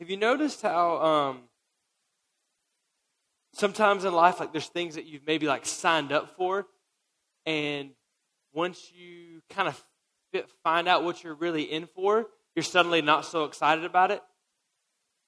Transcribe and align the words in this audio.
Have 0.00 0.10
you 0.10 0.16
noticed 0.16 0.62
how 0.62 0.96
um, 0.98 1.40
sometimes 3.52 4.04
in 4.04 4.12
life, 4.12 4.40
like 4.40 4.52
there's 4.52 4.66
things 4.66 4.96
that 4.96 5.06
you've 5.06 5.26
maybe 5.26 5.46
like 5.46 5.66
signed 5.66 6.12
up 6.12 6.36
for, 6.36 6.66
and 7.46 7.90
once 8.52 8.90
you 8.92 9.40
kind 9.50 9.68
of 9.68 9.82
find 10.62 10.88
out 10.88 11.04
what 11.04 11.22
you're 11.22 11.34
really 11.34 11.62
in 11.62 11.86
for, 11.86 12.26
you're 12.56 12.62
suddenly 12.62 13.02
not 13.02 13.24
so 13.24 13.44
excited 13.44 13.84
about 13.84 14.10
it. 14.10 14.22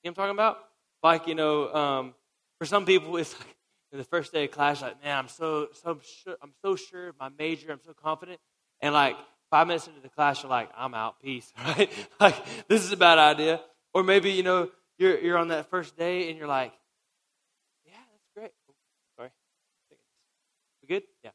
You 0.02 0.10
know 0.10 0.14
what 0.14 0.24
I'm 0.30 0.36
talking 0.36 0.36
about? 0.36 0.58
Like, 1.02 1.26
you 1.28 1.34
know, 1.34 1.74
um, 1.74 2.14
for 2.58 2.66
some 2.66 2.86
people, 2.86 3.16
it's 3.16 3.34
like 3.38 3.56
the 3.92 4.04
first 4.04 4.32
day 4.32 4.44
of 4.44 4.50
class, 4.50 4.82
like, 4.82 5.02
man, 5.02 5.16
I'm 5.16 5.28
so, 5.28 5.68
so 5.82 5.98
sure, 6.22 6.36
I'm 6.42 6.52
so 6.62 6.76
sure 6.76 7.08
of 7.08 7.18
my 7.18 7.28
major, 7.38 7.70
I'm 7.72 7.80
so 7.84 7.92
confident. 7.92 8.40
And 8.80 8.92
like 8.92 9.16
five 9.50 9.66
minutes 9.66 9.86
into 9.86 10.00
the 10.00 10.08
class, 10.08 10.42
you're 10.42 10.50
like, 10.50 10.70
I'm 10.76 10.94
out, 10.94 11.20
peace, 11.20 11.52
right? 11.64 11.90
like, 12.20 12.36
this 12.68 12.84
is 12.84 12.92
a 12.92 12.96
bad 12.96 13.18
idea. 13.18 13.60
Or 13.96 14.02
maybe, 14.02 14.30
you 14.30 14.42
know, 14.42 14.68
you're, 14.98 15.18
you're 15.20 15.38
on 15.38 15.48
that 15.48 15.70
first 15.70 15.96
day 15.96 16.28
and 16.28 16.36
you're 16.36 16.46
like, 16.46 16.74
yeah, 17.86 17.94
that's 18.12 18.28
great. 18.34 18.50
Oh, 18.68 18.74
sorry. 19.16 19.30
We 20.82 20.88
good? 20.88 21.04
Yeah. 21.24 21.30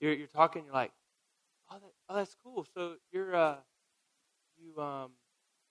You're, 0.00 0.14
you're 0.14 0.26
talking, 0.26 0.64
you're 0.64 0.72
like, 0.72 0.92
oh, 1.70 1.74
that, 1.74 1.90
oh 2.08 2.16
that's 2.16 2.34
cool. 2.42 2.66
So 2.72 2.94
you're, 3.12 3.36
uh, 3.36 3.56
you, 4.56 4.82
um, 4.82 5.10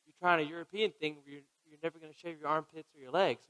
you're 0.05 0.13
trying 0.21 0.45
a 0.45 0.48
European 0.48 0.91
thing 0.91 1.16
where 1.16 1.34
you're, 1.34 1.41
you're 1.68 1.80
never 1.81 1.98
going 1.98 2.13
to 2.13 2.20
shave 2.20 2.38
your 2.40 2.49
armpits 2.49 2.90
or 2.96 3.02
your 3.02 3.09
legs. 3.09 3.41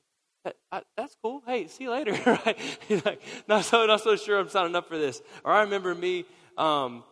That, 0.45 0.55
I, 0.71 0.83
that's 0.95 1.17
cool. 1.21 1.43
Hey, 1.45 1.67
see 1.67 1.83
you 1.83 1.91
later. 1.91 2.13
right? 2.25 2.57
He's 2.87 3.03
like, 3.03 3.21
not 3.45 3.65
so, 3.65 3.85
not 3.85 3.99
so 3.99 4.15
sure 4.15 4.39
I'm 4.39 4.47
signing 4.47 4.73
up 4.73 4.87
for 4.87 4.97
this. 4.97 5.21
Or 5.43 5.51
I 5.51 5.63
remember 5.63 5.93
me, 5.93 6.23
um, 6.57 7.03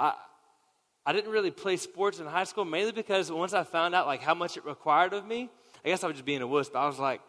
I, 0.00 0.14
I 1.08 1.12
didn't 1.12 1.30
really 1.30 1.50
play 1.50 1.78
sports 1.78 2.18
in 2.18 2.26
high 2.26 2.44
school 2.44 2.66
mainly 2.66 2.92
because 2.92 3.32
once 3.32 3.54
I 3.54 3.64
found 3.64 3.94
out 3.94 4.06
like 4.06 4.20
how 4.20 4.34
much 4.34 4.58
it 4.58 4.66
required 4.66 5.14
of 5.14 5.24
me, 5.24 5.48
I 5.82 5.88
guess 5.88 6.04
I 6.04 6.06
was 6.06 6.16
just 6.16 6.26
being 6.26 6.42
a 6.42 6.46
wuss, 6.46 6.68
but 6.68 6.80
I 6.80 6.86
was 6.86 6.98
like, 6.98 7.22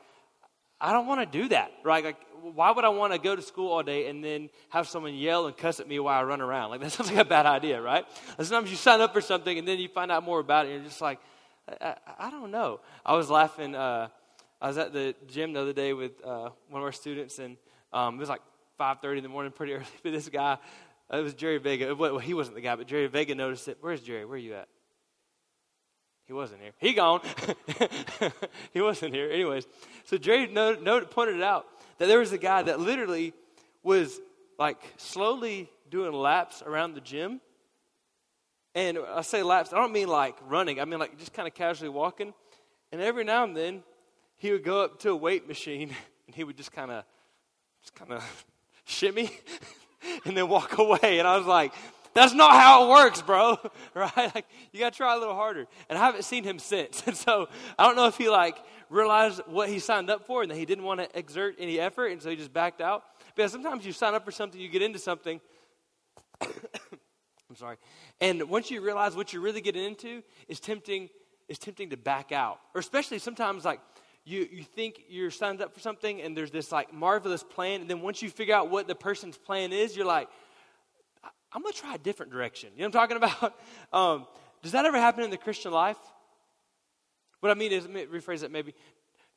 I 0.81 0.91
don't 0.91 1.07
want 1.07 1.21
to 1.21 1.41
do 1.41 1.47
that, 1.47 1.71
right? 1.85 2.03
Like, 2.03 2.17
why 2.41 2.71
would 2.71 2.83
I 2.83 2.89
want 2.89 3.13
to 3.13 3.19
go 3.19 3.37
to 3.37 3.41
school 3.41 3.71
all 3.71 3.81
day 3.81 4.09
and 4.09 4.21
then 4.21 4.49
have 4.67 4.89
someone 4.89 5.15
yell 5.15 5.47
and 5.47 5.55
cuss 5.55 5.79
at 5.79 5.87
me 5.87 5.97
while 5.97 6.19
I 6.19 6.23
run 6.23 6.41
around? 6.41 6.71
Like, 6.71 6.81
that 6.81 6.91
sounds 6.91 7.09
like 7.09 7.21
a 7.21 7.29
bad 7.29 7.45
idea, 7.45 7.81
right? 7.81 8.05
Sometimes 8.35 8.69
you 8.69 8.75
sign 8.75 8.99
up 8.99 9.13
for 9.13 9.21
something 9.21 9.57
and 9.57 9.65
then 9.65 9.79
you 9.79 9.87
find 9.87 10.11
out 10.11 10.25
more 10.25 10.41
about 10.41 10.65
it 10.65 10.71
and 10.71 10.81
you're 10.81 10.89
just 10.89 10.99
like, 10.99 11.21
I, 11.79 11.95
I, 12.05 12.27
I 12.27 12.31
don't 12.31 12.51
know. 12.51 12.81
I 13.05 13.15
was 13.15 13.29
laughing. 13.29 13.75
Uh, 13.75 14.09
I 14.59 14.67
was 14.67 14.77
at 14.77 14.91
the 14.91 15.15
gym 15.25 15.53
the 15.53 15.61
other 15.61 15.71
day 15.71 15.93
with 15.93 16.21
uh, 16.25 16.49
one 16.67 16.81
of 16.81 16.85
our 16.85 16.91
students, 16.91 17.39
and 17.39 17.55
um, 17.93 18.15
it 18.15 18.19
was 18.19 18.27
like 18.27 18.41
5.30 18.77 19.17
in 19.19 19.23
the 19.23 19.29
morning, 19.29 19.53
pretty 19.53 19.71
early. 19.75 19.85
But 20.03 20.11
this 20.11 20.27
guy, 20.27 20.57
it 21.11 21.23
was 21.23 21.33
Jerry 21.33 21.57
Vega. 21.57 21.95
Well, 21.95 22.19
he 22.19 22.33
wasn't 22.33 22.55
the 22.55 22.61
guy, 22.61 22.75
but 22.75 22.87
Jerry 22.87 23.07
Vega 23.07 23.33
noticed 23.33 23.67
it. 23.67 23.77
Where's 23.81 24.01
Jerry? 24.01 24.25
Where 24.25 24.35
are 24.35 24.37
you 24.37 24.53
at? 24.53 24.67
He 26.27 26.33
wasn't 26.33 26.61
here. 26.61 26.73
He 26.77 26.93
gone. 26.93 27.21
he 28.71 28.81
wasn't 28.81 29.15
here. 29.15 29.31
Anyways, 29.31 29.65
so 30.05 30.17
Jerry 30.17 30.45
noted, 30.45 30.83
noted, 30.83 31.09
pointed 31.09 31.37
it 31.37 31.41
out 31.41 31.65
that 31.97 32.07
there 32.07 32.19
was 32.19 32.31
a 32.31 32.37
guy 32.37 32.61
that 32.61 32.79
literally 32.79 33.33
was 33.81 34.19
like 34.59 34.77
slowly 34.97 35.71
doing 35.89 36.13
laps 36.13 36.61
around 36.61 36.93
the 36.93 37.01
gym. 37.01 37.41
And 38.75 38.99
I 38.99 39.23
say 39.23 39.41
laps, 39.41 39.73
I 39.73 39.77
don't 39.77 39.91
mean 39.91 40.07
like 40.07 40.35
running. 40.47 40.79
I 40.79 40.85
mean 40.85 40.99
like 40.99 41.17
just 41.17 41.33
kind 41.33 41.47
of 41.47 41.55
casually 41.55 41.89
walking. 41.89 42.35
And 42.91 43.01
every 43.01 43.23
now 43.23 43.43
and 43.43 43.57
then, 43.57 43.81
he 44.37 44.51
would 44.51 44.63
go 44.63 44.83
up 44.83 44.99
to 44.99 45.09
a 45.09 45.15
weight 45.15 45.47
machine 45.47 45.89
and 46.27 46.35
he 46.35 46.43
would 46.43 46.57
just 46.57 46.71
kind 46.71 46.91
of, 46.91 47.03
just 47.81 47.95
kind 47.95 48.13
of 48.13 48.45
shimmy 48.85 49.31
and 50.25 50.35
then 50.35 50.47
walk 50.47 50.77
away. 50.77 51.19
And 51.19 51.27
I 51.27 51.37
was 51.37 51.45
like, 51.45 51.73
that's 52.13 52.33
not 52.33 52.51
how 52.51 52.85
it 52.85 52.89
works, 52.89 53.21
bro. 53.21 53.57
right? 53.93 54.35
Like 54.35 54.45
you 54.71 54.79
got 54.79 54.93
to 54.93 54.97
try 54.97 55.15
a 55.15 55.19
little 55.19 55.35
harder. 55.35 55.67
And 55.89 55.97
I 55.97 56.01
haven't 56.05 56.23
seen 56.23 56.43
him 56.43 56.59
since. 56.59 57.03
And 57.07 57.15
so 57.15 57.47
I 57.77 57.85
don't 57.85 57.95
know 57.95 58.07
if 58.07 58.17
he 58.17 58.29
like 58.29 58.57
realized 58.89 59.41
what 59.45 59.69
he 59.69 59.79
signed 59.79 60.09
up 60.09 60.25
for 60.25 60.41
and 60.41 60.51
that 60.51 60.57
he 60.57 60.65
didn't 60.65 60.83
want 60.83 60.99
to 60.99 61.17
exert 61.17 61.55
any 61.59 61.79
effort 61.79 62.07
and 62.07 62.21
so 62.21 62.29
he 62.29 62.35
just 62.35 62.53
backed 62.53 62.81
out. 62.81 63.03
Because 63.35 63.51
sometimes 63.51 63.85
you 63.85 63.93
sign 63.93 64.15
up 64.15 64.25
for 64.25 64.31
something, 64.31 64.59
you 64.59 64.69
get 64.69 64.81
into 64.81 64.99
something. 64.99 65.39
I'm 66.41 67.55
sorry. 67.55 67.77
And 68.21 68.49
once 68.49 68.69
you 68.69 68.81
realize 68.81 69.15
what 69.15 69.33
you're 69.33 69.41
really 69.41 69.61
getting 69.61 69.83
into 69.83 70.23
is 70.47 70.59
tempting 70.59 71.09
is 71.47 71.57
tempting 71.57 71.89
to 71.89 71.97
back 71.97 72.31
out. 72.31 72.59
Or 72.75 72.79
especially 72.79 73.17
sometimes 73.19 73.65
like 73.65 73.79
you, 74.29 74.47
you 74.51 74.63
think 74.63 75.01
you're 75.09 75.31
signed 75.31 75.61
up 75.61 75.73
for 75.73 75.79
something 75.79 76.21
and 76.21 76.37
there's 76.37 76.51
this 76.51 76.71
like 76.71 76.93
marvelous 76.93 77.43
plan 77.43 77.81
and 77.81 77.89
then 77.89 78.01
once 78.01 78.21
you 78.21 78.29
figure 78.29 78.53
out 78.53 78.69
what 78.69 78.87
the 78.87 78.95
person's 78.95 79.37
plan 79.37 79.73
is, 79.73 79.95
you're 79.95 80.05
like, 80.05 80.29
I'm 81.51 81.63
going 81.63 81.73
to 81.73 81.79
try 81.79 81.95
a 81.95 81.97
different 81.97 82.31
direction. 82.31 82.69
You 82.75 82.83
know 82.83 82.89
what 82.89 82.95
I'm 82.95 83.17
talking 83.17 83.17
about? 83.41 83.59
Um, 83.91 84.27
does 84.61 84.73
that 84.73 84.85
ever 84.85 84.97
happen 84.97 85.23
in 85.23 85.31
the 85.31 85.37
Christian 85.37 85.71
life? 85.71 85.97
What 87.39 87.49
I 87.49 87.55
mean 87.55 87.71
is, 87.71 87.87
rephrase 87.87 88.41
that 88.41 88.51
maybe. 88.51 88.75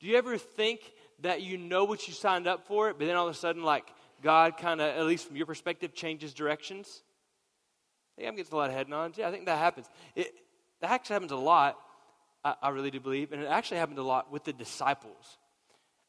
Do 0.01 0.09
you 0.09 0.17
ever 0.17 0.37
think 0.37 0.81
that 1.21 1.43
you 1.43 1.57
know 1.57 1.85
what 1.85 2.07
you 2.09 2.13
signed 2.13 2.47
up 2.47 2.67
for, 2.67 2.93
but 2.93 3.07
then 3.07 3.15
all 3.15 3.29
of 3.29 3.35
a 3.35 3.39
sudden, 3.39 3.63
like, 3.63 3.87
God 4.23 4.57
kind 4.57 4.81
of, 4.81 4.89
at 4.97 5.07
least 5.07 5.29
from 5.29 5.37
your 5.37 5.47
perspective, 5.47 5.95
changes 5.95 6.35
directions? 6.35 7.03
I 8.17 8.21
think 8.21 8.29
I'm 8.29 8.37
getting 8.37 8.53
a 8.53 8.57
lot 8.57 8.71
of 8.71 8.77
head 8.77 8.89
nods. 8.89 9.17
Yeah, 9.17 9.29
I 9.29 9.31
think 9.31 9.47
that 9.47 9.59
happens. 9.59 9.87
It, 10.17 10.35
that 10.81 10.91
actually 10.91 11.15
happens 11.15 11.33
a 11.33 11.37
lot, 11.37 11.79
I, 12.45 12.55
I 12.63 12.69
really 12.71 12.91
do 12.91 13.01
believe, 13.01 13.33
and 13.33 13.43
it 13.43 13.47
actually 13.47 13.79
happened 13.79 13.99
a 13.99 14.03
lot 14.03 14.31
with 14.31 14.45
the 14.45 14.53
disciples. 14.53 15.39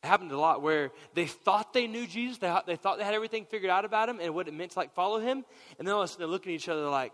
It 0.03 0.07
happened 0.07 0.31
a 0.31 0.39
lot 0.39 0.61
where 0.61 0.91
they 1.13 1.25
thought 1.25 1.73
they 1.73 1.87
knew 1.87 2.07
Jesus, 2.07 2.37
they, 2.37 2.55
they 2.65 2.75
thought 2.75 2.97
they 2.97 3.03
had 3.03 3.13
everything 3.13 3.45
figured 3.45 3.71
out 3.71 3.85
about 3.85 4.09
him 4.09 4.19
and 4.21 4.33
what 4.35 4.47
it 4.47 4.53
meant 4.53 4.71
to 4.71 4.79
like 4.79 4.93
follow 4.93 5.19
him, 5.19 5.45
and 5.79 5.87
then 5.87 5.93
all 5.93 6.01
of 6.01 6.05
a 6.05 6.07
sudden 6.07 6.21
they're 6.21 6.31
looking 6.31 6.53
at 6.53 6.55
each 6.55 6.69
other 6.69 6.87
like, 6.89 7.13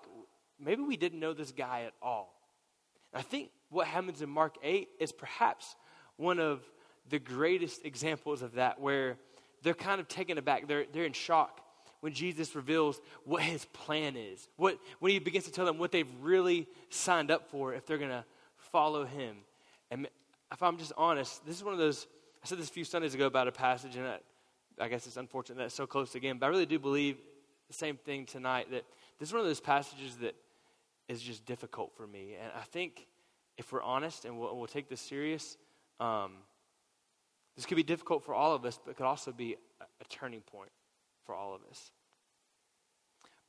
maybe 0.59 0.81
we 0.81 0.97
didn't 0.97 1.19
know 1.19 1.33
this 1.33 1.51
guy 1.51 1.83
at 1.85 1.93
all. 2.01 2.33
And 3.13 3.19
I 3.19 3.23
think 3.23 3.49
what 3.69 3.87
happens 3.87 4.21
in 4.21 4.29
Mark 4.29 4.55
8 4.63 4.87
is 4.99 5.11
perhaps 5.11 5.75
one 6.17 6.39
of 6.39 6.61
the 7.09 7.19
greatest 7.19 7.85
examples 7.85 8.41
of 8.41 8.53
that, 8.53 8.79
where 8.79 9.17
they're 9.63 9.73
kind 9.73 9.99
of 9.99 10.07
taken 10.07 10.37
aback, 10.37 10.67
they're, 10.67 10.85
they're 10.91 11.05
in 11.05 11.13
shock 11.13 11.61
when 12.01 12.13
Jesus 12.13 12.55
reveals 12.55 12.99
what 13.25 13.41
his 13.41 13.65
plan 13.65 14.15
is, 14.15 14.47
what, 14.55 14.79
when 14.99 15.11
he 15.11 15.19
begins 15.19 15.45
to 15.45 15.51
tell 15.51 15.65
them 15.65 15.77
what 15.77 15.91
they've 15.91 16.07
really 16.21 16.67
signed 16.89 17.29
up 17.29 17.49
for 17.49 17.73
if 17.73 17.85
they're 17.85 17.97
going 17.97 18.09
to 18.09 18.23
follow 18.71 19.05
him. 19.05 19.37
And 19.91 20.07
if 20.51 20.63
I'm 20.63 20.77
just 20.77 20.93
honest, 20.97 21.45
this 21.45 21.55
is 21.55 21.63
one 21.63 21.73
of 21.73 21.79
those 21.79 22.07
I 22.43 22.47
said 22.47 22.57
this 22.57 22.69
a 22.69 22.73
few 22.73 22.85
Sundays 22.85 23.13
ago 23.13 23.25
about 23.27 23.47
a 23.47 23.51
passage, 23.51 23.95
and 23.97 24.07
I, 24.07 24.17
I 24.79 24.87
guess 24.87 25.05
it's 25.07 25.17
unfortunate 25.17 25.57
that 25.57 25.65
it's 25.65 25.75
so 25.75 25.85
close 25.85 26.15
again, 26.15 26.37
but 26.37 26.45
I 26.45 26.49
really 26.49 26.65
do 26.65 26.79
believe 26.79 27.17
the 27.67 27.73
same 27.73 27.97
thing 27.97 28.25
tonight 28.25 28.71
that 28.71 28.85
this 29.19 29.29
is 29.29 29.33
one 29.33 29.41
of 29.41 29.45
those 29.45 29.59
passages 29.59 30.15
that 30.17 30.35
is 31.07 31.21
just 31.21 31.45
difficult 31.45 31.91
for 31.97 32.07
me. 32.07 32.35
And 32.41 32.51
I 32.55 32.63
think 32.63 33.07
if 33.57 33.73
we're 33.73 33.83
honest 33.83 34.23
and 34.23 34.39
we'll, 34.39 34.55
we'll 34.55 34.67
take 34.67 34.89
this 34.89 35.01
serious, 35.01 35.57
um, 35.99 36.31
this 37.55 37.65
could 37.65 37.75
be 37.75 37.83
difficult 37.83 38.23
for 38.23 38.33
all 38.33 38.55
of 38.55 38.63
us, 38.63 38.79
but 38.83 38.91
it 38.91 38.97
could 38.97 39.05
also 39.05 39.33
be 39.33 39.57
a, 39.81 39.83
a 39.83 40.05
turning 40.07 40.41
point 40.41 40.71
for 41.25 41.35
all 41.35 41.53
of 41.53 41.61
us. 41.69 41.91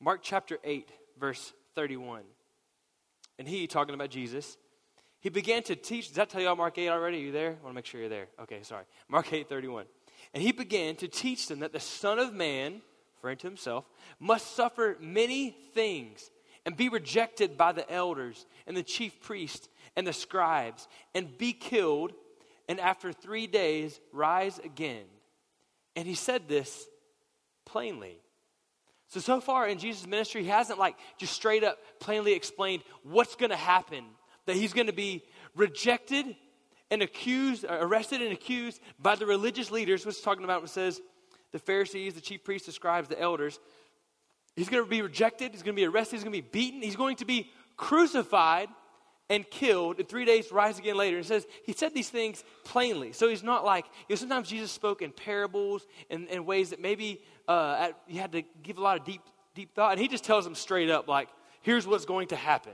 Mark 0.01 0.19
chapter 0.21 0.57
8, 0.65 0.89
verse 1.17 1.53
31. 1.75 2.23
And 3.39 3.47
he, 3.47 3.67
talking 3.67 3.95
about 3.95 4.09
Jesus, 4.09 4.57
he 5.21 5.29
began 5.29 5.61
to 5.63 5.75
teach. 5.75 6.07
Does 6.07 6.15
that 6.17 6.29
tell 6.29 6.41
you 6.41 6.49
all 6.49 6.55
Mark 6.55 6.77
8 6.77 6.89
already? 6.89 7.17
Are 7.17 7.25
you 7.25 7.31
there? 7.31 7.49
I 7.49 7.63
want 7.63 7.67
to 7.67 7.73
make 7.73 7.85
sure 7.85 7.99
you're 7.99 8.09
there. 8.09 8.27
Okay, 8.41 8.63
sorry. 8.63 8.83
Mark 9.07 9.31
8 9.31 9.47
31. 9.47 9.85
And 10.33 10.41
he 10.43 10.51
began 10.51 10.95
to 10.97 11.07
teach 11.07 11.47
them 11.47 11.59
that 11.59 11.73
the 11.73 11.79
Son 11.79 12.17
of 12.17 12.33
Man, 12.33 12.81
referring 13.17 13.37
to 13.37 13.47
himself, 13.47 13.85
must 14.19 14.55
suffer 14.55 14.97
many 14.99 15.55
things 15.73 16.31
and 16.65 16.75
be 16.75 16.89
rejected 16.89 17.55
by 17.55 17.71
the 17.71 17.89
elders 17.91 18.45
and 18.65 18.75
the 18.75 18.83
chief 18.83 19.21
priests 19.21 19.69
and 19.95 20.07
the 20.07 20.13
scribes 20.13 20.87
and 21.13 21.37
be 21.37 21.53
killed 21.53 22.13
and 22.67 22.79
after 22.79 23.11
three 23.11 23.45
days 23.45 23.99
rise 24.11 24.59
again. 24.59 25.05
And 25.95 26.07
he 26.07 26.15
said 26.15 26.47
this 26.47 26.87
plainly. 27.65 28.17
So, 29.09 29.19
so 29.19 29.41
far 29.41 29.67
in 29.67 29.77
Jesus' 29.77 30.07
ministry, 30.07 30.41
he 30.41 30.49
hasn't 30.49 30.79
like 30.79 30.95
just 31.17 31.33
straight 31.33 31.63
up 31.63 31.77
plainly 31.99 32.33
explained 32.33 32.83
what's 33.03 33.35
going 33.35 33.49
to 33.49 33.57
happen 33.57 34.05
that 34.51 34.57
he's 34.57 34.73
going 34.73 34.87
to 34.87 34.93
be 34.93 35.23
rejected 35.55 36.35
and 36.89 37.01
accused, 37.01 37.65
uh, 37.65 37.77
arrested 37.79 38.21
and 38.21 38.33
accused 38.33 38.81
by 38.99 39.15
the 39.15 39.25
religious 39.25 39.71
leaders, 39.71 40.05
is 40.05 40.19
talking 40.19 40.43
about, 40.43 40.63
it 40.63 40.69
says 40.69 41.01
the 41.51 41.59
Pharisees, 41.59 42.13
the 42.13 42.21
chief 42.21 42.43
priests, 42.43 42.65
the 42.65 42.73
scribes, 42.73 43.07
the 43.07 43.19
elders. 43.19 43.59
He's 44.55 44.67
going 44.67 44.83
to 44.83 44.89
be 44.89 45.01
rejected, 45.01 45.51
he's 45.53 45.63
going 45.63 45.75
to 45.75 45.81
be 45.81 45.85
arrested, 45.85 46.17
he's 46.17 46.23
going 46.23 46.35
to 46.35 46.41
be 46.41 46.49
beaten, 46.51 46.81
he's 46.81 46.97
going 46.97 47.15
to 47.17 47.25
be 47.25 47.49
crucified 47.77 48.67
and 49.29 49.49
killed, 49.49 49.99
and 49.99 50.09
three 50.09 50.25
days 50.25 50.51
rise 50.51 50.77
again 50.77 50.97
later. 50.97 51.15
And 51.15 51.25
says 51.25 51.47
he 51.65 51.71
said 51.71 51.93
these 51.93 52.09
things 52.09 52.43
plainly. 52.65 53.13
So 53.13 53.29
he's 53.29 53.43
not 53.43 53.63
like, 53.63 53.85
you 54.09 54.13
know, 54.13 54.15
sometimes 54.17 54.49
Jesus 54.49 54.71
spoke 54.71 55.01
in 55.01 55.11
parables 55.11 55.87
and 56.09 56.27
in 56.27 56.45
ways 56.45 56.71
that 56.71 56.81
maybe 56.81 57.21
uh, 57.47 57.77
at, 57.79 57.97
you 58.09 58.19
had 58.19 58.33
to 58.33 58.43
give 58.61 58.77
a 58.77 58.81
lot 58.81 58.99
of 58.99 59.05
deep, 59.05 59.21
deep 59.55 59.73
thought. 59.73 59.93
And 59.93 60.01
he 60.01 60.09
just 60.09 60.25
tells 60.25 60.43
them 60.43 60.53
straight 60.53 60.89
up, 60.89 61.07
like, 61.07 61.29
here's 61.61 61.87
what's 61.87 62.03
going 62.03 62.27
to 62.27 62.35
happen. 62.35 62.73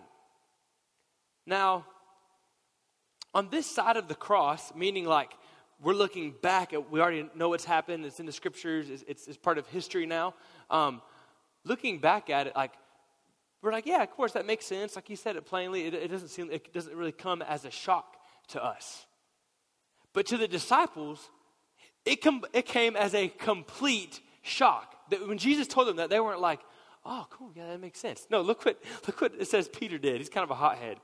Now, 1.47 1.85
on 3.33 3.49
this 3.49 3.65
side 3.65 3.97
of 3.97 4.07
the 4.07 4.15
cross, 4.15 4.75
meaning 4.75 5.05
like 5.05 5.31
we're 5.81 5.93
looking 5.93 6.35
back 6.41 6.73
at, 6.73 6.91
we 6.91 6.99
already 6.99 7.29
know 7.35 7.49
what's 7.49 7.65
happened, 7.65 8.05
it's 8.05 8.19
in 8.19 8.25
the 8.25 8.31
scriptures, 8.31 8.89
it's, 8.89 9.03
it's, 9.07 9.27
it's 9.27 9.37
part 9.37 9.57
of 9.57 9.65
history 9.67 10.05
now. 10.05 10.33
Um, 10.69 11.01
looking 11.63 11.99
back 11.99 12.29
at 12.29 12.47
it, 12.47 12.55
like, 12.55 12.73
we're 13.61 13.71
like, 13.71 13.85
yeah, 13.85 14.03
of 14.03 14.11
course, 14.11 14.33
that 14.33 14.45
makes 14.45 14.65
sense. 14.65 14.95
Like 14.95 15.09
you 15.09 15.15
said 15.15 15.35
it 15.35 15.45
plainly, 15.45 15.85
it, 15.85 15.93
it 15.93 16.09
doesn't 16.09 16.27
seem, 16.27 16.51
it 16.51 16.73
doesn't 16.73 16.95
really 16.95 17.11
come 17.11 17.41
as 17.41 17.65
a 17.65 17.71
shock 17.71 18.17
to 18.49 18.63
us. 18.63 19.05
But 20.13 20.25
to 20.27 20.37
the 20.37 20.47
disciples, 20.47 21.29
it, 22.05 22.21
com- 22.21 22.45
it 22.53 22.65
came 22.65 22.95
as 22.95 23.15
a 23.15 23.29
complete 23.29 24.19
shock. 24.41 24.95
That 25.09 25.27
when 25.27 25.37
Jesus 25.37 25.67
told 25.67 25.87
them 25.87 25.97
that, 25.97 26.09
they 26.09 26.19
weren't 26.19 26.41
like, 26.41 26.59
oh, 27.05 27.25
cool, 27.29 27.51
yeah, 27.55 27.67
that 27.67 27.79
makes 27.79 27.99
sense. 27.99 28.27
No, 28.29 28.41
look 28.41 28.65
what, 28.65 28.81
look 29.07 29.21
what 29.21 29.33
it 29.39 29.47
says 29.47 29.67
Peter 29.67 29.97
did. 29.97 30.17
He's 30.17 30.29
kind 30.29 30.43
of 30.43 30.51
a 30.51 30.55
hothead. 30.55 30.97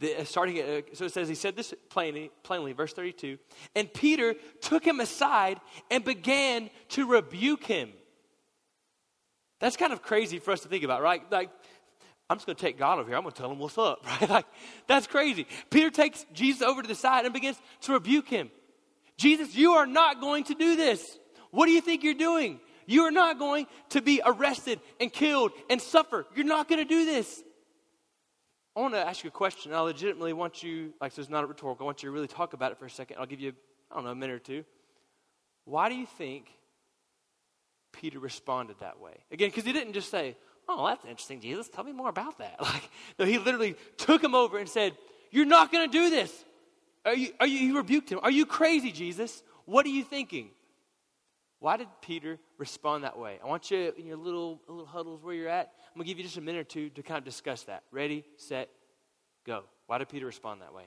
The, 0.00 0.20
uh, 0.20 0.24
starting 0.24 0.58
at, 0.58 0.68
uh, 0.68 0.82
so 0.94 1.04
it 1.04 1.12
says, 1.12 1.28
he 1.28 1.34
said 1.34 1.56
this 1.56 1.72
plainly, 1.88 2.30
plainly, 2.42 2.72
verse 2.72 2.92
32. 2.92 3.38
And 3.76 3.92
Peter 3.92 4.34
took 4.60 4.84
him 4.84 5.00
aside 5.00 5.60
and 5.90 6.04
began 6.04 6.70
to 6.90 7.06
rebuke 7.06 7.64
him. 7.64 7.90
That's 9.60 9.76
kind 9.76 9.92
of 9.92 10.02
crazy 10.02 10.40
for 10.40 10.50
us 10.50 10.60
to 10.60 10.68
think 10.68 10.84
about, 10.84 11.00
right? 11.00 11.22
Like, 11.30 11.50
I'm 12.28 12.38
just 12.38 12.46
going 12.46 12.56
to 12.56 12.62
take 12.62 12.78
God 12.78 12.98
over 12.98 13.08
here. 13.08 13.16
I'm 13.16 13.22
going 13.22 13.32
to 13.32 13.40
tell 13.40 13.50
him 13.50 13.58
what's 13.58 13.78
up, 13.78 14.04
right? 14.20 14.28
Like, 14.28 14.46
that's 14.86 15.06
crazy. 15.06 15.46
Peter 15.70 15.90
takes 15.90 16.24
Jesus 16.32 16.62
over 16.62 16.82
to 16.82 16.88
the 16.88 16.94
side 16.94 17.24
and 17.24 17.32
begins 17.32 17.60
to 17.82 17.92
rebuke 17.92 18.28
him. 18.28 18.50
Jesus, 19.16 19.54
you 19.54 19.72
are 19.72 19.86
not 19.86 20.20
going 20.20 20.44
to 20.44 20.54
do 20.54 20.76
this. 20.76 21.18
What 21.50 21.66
do 21.66 21.72
you 21.72 21.80
think 21.80 22.02
you're 22.02 22.14
doing? 22.14 22.58
You 22.86 23.02
are 23.02 23.10
not 23.10 23.38
going 23.38 23.66
to 23.90 24.02
be 24.02 24.20
arrested 24.24 24.80
and 25.00 25.12
killed 25.12 25.52
and 25.70 25.80
suffer. 25.80 26.26
You're 26.34 26.46
not 26.46 26.68
going 26.68 26.80
to 26.80 26.88
do 26.88 27.04
this. 27.04 27.42
I 28.76 28.80
want 28.80 28.94
to 28.94 29.06
ask 29.06 29.22
you 29.22 29.28
a 29.28 29.30
question. 29.30 29.72
I 29.72 29.80
legitimately 29.80 30.32
want 30.32 30.62
you, 30.62 30.94
like, 31.00 31.12
so 31.12 31.20
it's 31.20 31.30
not 31.30 31.44
a 31.44 31.46
rhetorical, 31.46 31.84
I 31.84 31.86
want 31.86 32.02
you 32.02 32.08
to 32.08 32.12
really 32.12 32.26
talk 32.26 32.54
about 32.54 32.72
it 32.72 32.78
for 32.78 32.86
a 32.86 32.90
second. 32.90 33.18
I'll 33.18 33.26
give 33.26 33.40
you, 33.40 33.52
I 33.90 33.94
don't 33.94 34.04
know, 34.04 34.10
a 34.10 34.14
minute 34.14 34.34
or 34.34 34.40
two. 34.40 34.64
Why 35.64 35.88
do 35.88 35.94
you 35.94 36.06
think 36.06 36.48
Peter 37.92 38.18
responded 38.18 38.76
that 38.80 39.00
way? 39.00 39.14
Again, 39.30 39.48
because 39.48 39.64
he 39.64 39.72
didn't 39.72 39.92
just 39.92 40.10
say, 40.10 40.36
Oh, 40.68 40.86
that's 40.86 41.04
interesting, 41.04 41.40
Jesus. 41.40 41.68
Tell 41.68 41.84
me 41.84 41.92
more 41.92 42.08
about 42.08 42.38
that. 42.38 42.56
Like, 42.60 42.90
no, 43.18 43.26
he 43.26 43.38
literally 43.38 43.76
took 43.98 44.24
him 44.24 44.34
over 44.34 44.58
and 44.58 44.68
said, 44.68 44.96
You're 45.30 45.44
not 45.44 45.70
going 45.70 45.90
to 45.90 45.92
do 45.92 46.10
this. 46.10 46.44
Are 47.04 47.14
you, 47.14 47.28
are 47.38 47.46
you, 47.46 47.58
he 47.58 47.72
rebuked 47.72 48.10
him. 48.10 48.18
Are 48.22 48.30
you 48.30 48.46
crazy, 48.46 48.90
Jesus? 48.90 49.42
What 49.66 49.84
are 49.84 49.90
you 49.90 50.02
thinking? 50.02 50.50
Why 51.60 51.76
did 51.76 51.88
Peter 52.00 52.38
respond 52.58 53.04
that 53.04 53.18
way? 53.18 53.38
I 53.42 53.46
want 53.46 53.70
you 53.70 53.92
in 53.96 54.06
your 54.06 54.16
little, 54.16 54.60
little 54.68 54.86
huddles 54.86 55.22
where 55.22 55.34
you're 55.34 55.48
at. 55.48 55.72
I'm 55.94 56.00
going 56.00 56.06
to 56.06 56.10
give 56.10 56.18
you 56.18 56.24
just 56.24 56.38
a 56.38 56.40
minute 56.40 56.58
or 56.58 56.64
two 56.64 56.90
to 56.90 57.02
kind 57.04 57.18
of 57.18 57.24
discuss 57.24 57.62
that. 57.64 57.84
Ready, 57.92 58.24
set, 58.36 58.68
go. 59.46 59.62
Why 59.86 59.98
did 59.98 60.08
Peter 60.08 60.26
respond 60.26 60.60
that 60.60 60.74
way? 60.74 60.84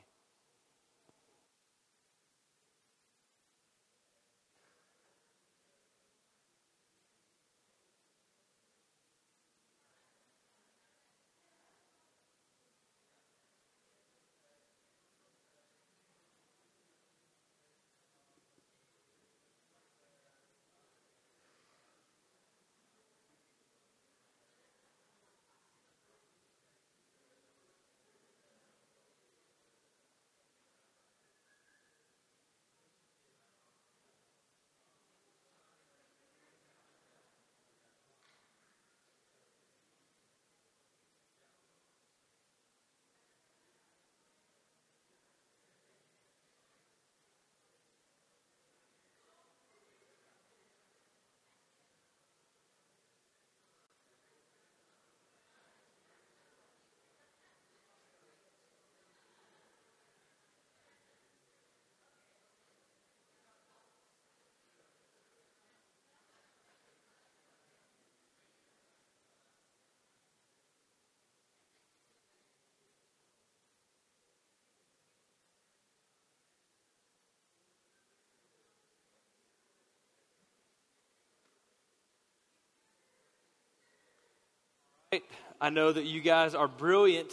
I 85.59 85.69
know 85.69 85.91
that 85.91 86.05
you 86.05 86.21
guys 86.21 86.55
are 86.55 86.67
brilliant 86.67 87.31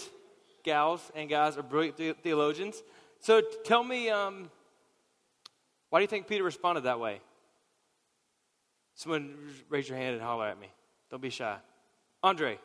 gals 0.62 1.00
and 1.14 1.28
guys 1.28 1.56
are 1.56 1.62
brilliant 1.62 2.22
theologians. 2.22 2.82
So 3.20 3.42
tell 3.64 3.84
me, 3.84 4.10
um, 4.10 4.50
why 5.90 5.98
do 5.98 6.02
you 6.02 6.08
think 6.08 6.26
Peter 6.26 6.42
responded 6.42 6.82
that 6.84 6.98
way? 7.00 7.20
Someone 8.94 9.36
raise 9.68 9.88
your 9.88 9.98
hand 9.98 10.14
and 10.14 10.22
holler 10.22 10.46
at 10.46 10.58
me. 10.58 10.68
Don't 11.10 11.22
be 11.22 11.30
shy. 11.30 11.56
Andre. 12.22 12.58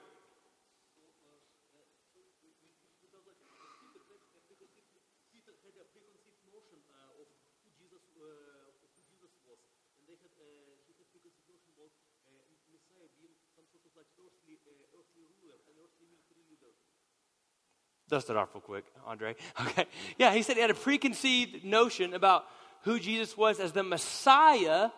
Dust 18.09 18.29
it 18.29 18.35
off 18.35 18.50
real 18.53 18.61
quick, 18.61 18.85
Andre. 19.06 19.35
Okay. 19.61 19.85
Yeah, 20.17 20.33
he 20.33 20.41
said 20.41 20.56
he 20.56 20.61
had 20.61 20.71
a 20.71 20.75
preconceived 20.75 21.63
notion 21.63 22.13
about 22.13 22.45
who 22.83 23.00
Jesus 23.00 23.38
was 23.38 23.59
as 23.59 23.71
the 23.71 23.83
Messiah. 23.83 24.89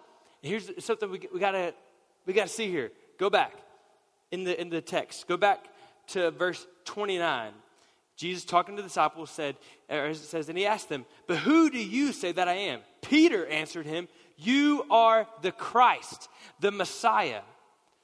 Here's 0.42 0.72
something 0.84 1.10
we, 1.10 1.28
we 1.34 1.40
gotta 1.40 1.74
we 2.26 2.34
gotta 2.34 2.50
see 2.50 2.70
here. 2.70 2.92
Go 3.18 3.30
back 3.30 3.54
in 4.32 4.44
the 4.44 4.60
in 4.60 4.70
the 4.70 4.82
text. 4.82 5.28
Go 5.28 5.38
back 5.38 5.66
to 6.08 6.32
verse 6.32 6.66
29. 6.86 7.54
Jesus 8.18 8.46
talking 8.46 8.76
to 8.76 8.82
the 8.82 8.88
disciples 8.88 9.32
said, 9.32 9.56
or 9.90 10.14
says, 10.14 10.48
and 10.48 10.58
he 10.58 10.66
asked 10.66 10.90
them, 10.90 11.06
But 11.28 11.38
who 11.38 11.72
do 11.72 11.80
you 11.80 12.14
say 12.14 12.32
that 12.32 12.48
I 12.48 12.54
am? 12.54 12.82
Peter 13.02 13.48
answered 13.48 13.88
him, 13.88 14.08
You 14.38 14.86
are 14.92 15.28
the 15.42 15.52
Christ, 15.52 16.30
the 16.60 16.72
Messiah. 16.72 17.42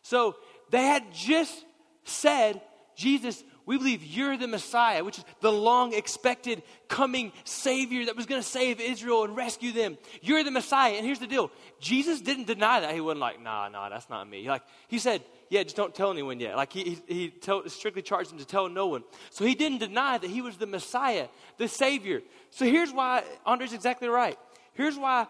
So 0.01 0.35
they 0.71 0.83
had 0.83 1.13
just 1.13 1.63
said, 2.03 2.61
Jesus, 2.95 3.43
we 3.67 3.77
believe 3.77 4.01
you're 4.01 4.37
the 4.37 4.47
Messiah, 4.47 5.03
which 5.03 5.19
is 5.19 5.25
the 5.41 5.51
long 5.51 5.93
expected 5.93 6.63
coming 6.87 7.33
Savior 7.43 8.05
that 8.05 8.15
was 8.15 8.25
going 8.25 8.41
to 8.41 8.47
save 8.47 8.79
Israel 8.79 9.25
and 9.25 9.35
rescue 9.35 9.73
them. 9.73 9.97
You're 10.21 10.43
the 10.45 10.51
Messiah. 10.51 10.93
And 10.93 11.05
here's 11.05 11.19
the 11.19 11.27
deal 11.27 11.51
Jesus 11.81 12.21
didn't 12.21 12.47
deny 12.47 12.79
that. 12.79 12.93
He 12.95 13.01
wasn't 13.01 13.19
like, 13.19 13.41
nah, 13.41 13.67
nah, 13.67 13.89
that's 13.89 14.09
not 14.09 14.27
me. 14.27 14.47
Like, 14.47 14.63
he 14.87 14.97
said, 14.97 15.21
yeah, 15.49 15.63
just 15.63 15.75
don't 15.75 15.93
tell 15.93 16.11
anyone 16.11 16.39
yet. 16.39 16.55
Like, 16.55 16.71
he, 16.71 16.97
he, 17.07 17.33
he 17.41 17.69
strictly 17.69 18.01
charged 18.01 18.31
him 18.31 18.37
to 18.37 18.45
tell 18.45 18.69
no 18.69 18.87
one. 18.87 19.03
So 19.31 19.43
he 19.43 19.53
didn't 19.53 19.79
deny 19.79 20.17
that 20.17 20.29
he 20.29 20.41
was 20.41 20.55
the 20.55 20.65
Messiah, 20.65 21.27
the 21.57 21.67
Savior. 21.67 22.21
So 22.51 22.63
here's 22.63 22.93
why 22.93 23.23
Andre's 23.45 23.73
exactly 23.73 24.07
right. 24.07 24.39
Here's 24.73 24.97
why 24.97 25.27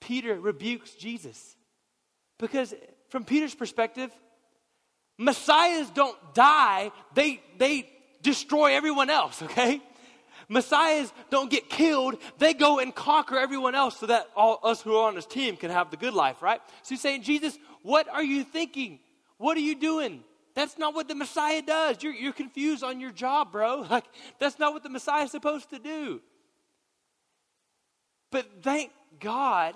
Peter 0.00 0.38
rebukes 0.38 0.90
Jesus. 0.92 1.56
Because 2.38 2.74
from 3.08 3.24
Peter's 3.24 3.54
perspective, 3.54 4.10
Messiahs 5.18 5.90
don't 5.90 6.16
die, 6.32 6.92
they, 7.14 7.42
they 7.58 7.90
destroy 8.22 8.74
everyone 8.74 9.10
else, 9.10 9.42
okay? 9.42 9.82
Messiahs 10.48 11.12
don't 11.28 11.50
get 11.50 11.68
killed, 11.68 12.16
they 12.38 12.54
go 12.54 12.78
and 12.78 12.94
conquer 12.94 13.36
everyone 13.36 13.74
else 13.74 13.98
so 13.98 14.06
that 14.06 14.28
all 14.34 14.60
us 14.62 14.80
who 14.80 14.94
are 14.96 15.08
on 15.08 15.16
his 15.16 15.26
team 15.26 15.56
can 15.56 15.70
have 15.70 15.90
the 15.90 15.96
good 15.96 16.14
life, 16.14 16.40
right? 16.40 16.60
So 16.82 16.90
he's 16.90 17.00
saying, 17.00 17.22
Jesus, 17.22 17.58
what 17.82 18.08
are 18.08 18.22
you 18.22 18.44
thinking? 18.44 19.00
What 19.36 19.56
are 19.56 19.60
you 19.60 19.74
doing? 19.74 20.22
That's 20.54 20.78
not 20.78 20.94
what 20.94 21.06
the 21.06 21.14
Messiah 21.14 21.62
does. 21.62 22.02
You're, 22.02 22.14
you're 22.14 22.32
confused 22.32 22.82
on 22.82 23.00
your 23.00 23.12
job, 23.12 23.52
bro. 23.52 23.82
Like, 23.90 24.04
that's 24.38 24.58
not 24.58 24.72
what 24.72 24.82
the 24.82 24.88
Messiah 24.88 25.24
is 25.24 25.30
supposed 25.30 25.70
to 25.70 25.78
do. 25.78 26.20
But 28.30 28.46
thank 28.62 28.90
God, 29.20 29.74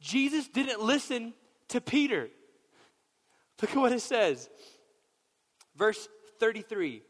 Jesus 0.00 0.46
didn't 0.48 0.80
listen 0.80 1.34
to 1.68 1.80
Peter. 1.80 2.28
Look 3.60 3.70
at 3.70 3.76
what 3.76 3.92
it 3.92 4.00
says. 4.00 4.48
Verse 5.76 6.08
33. 6.40 7.02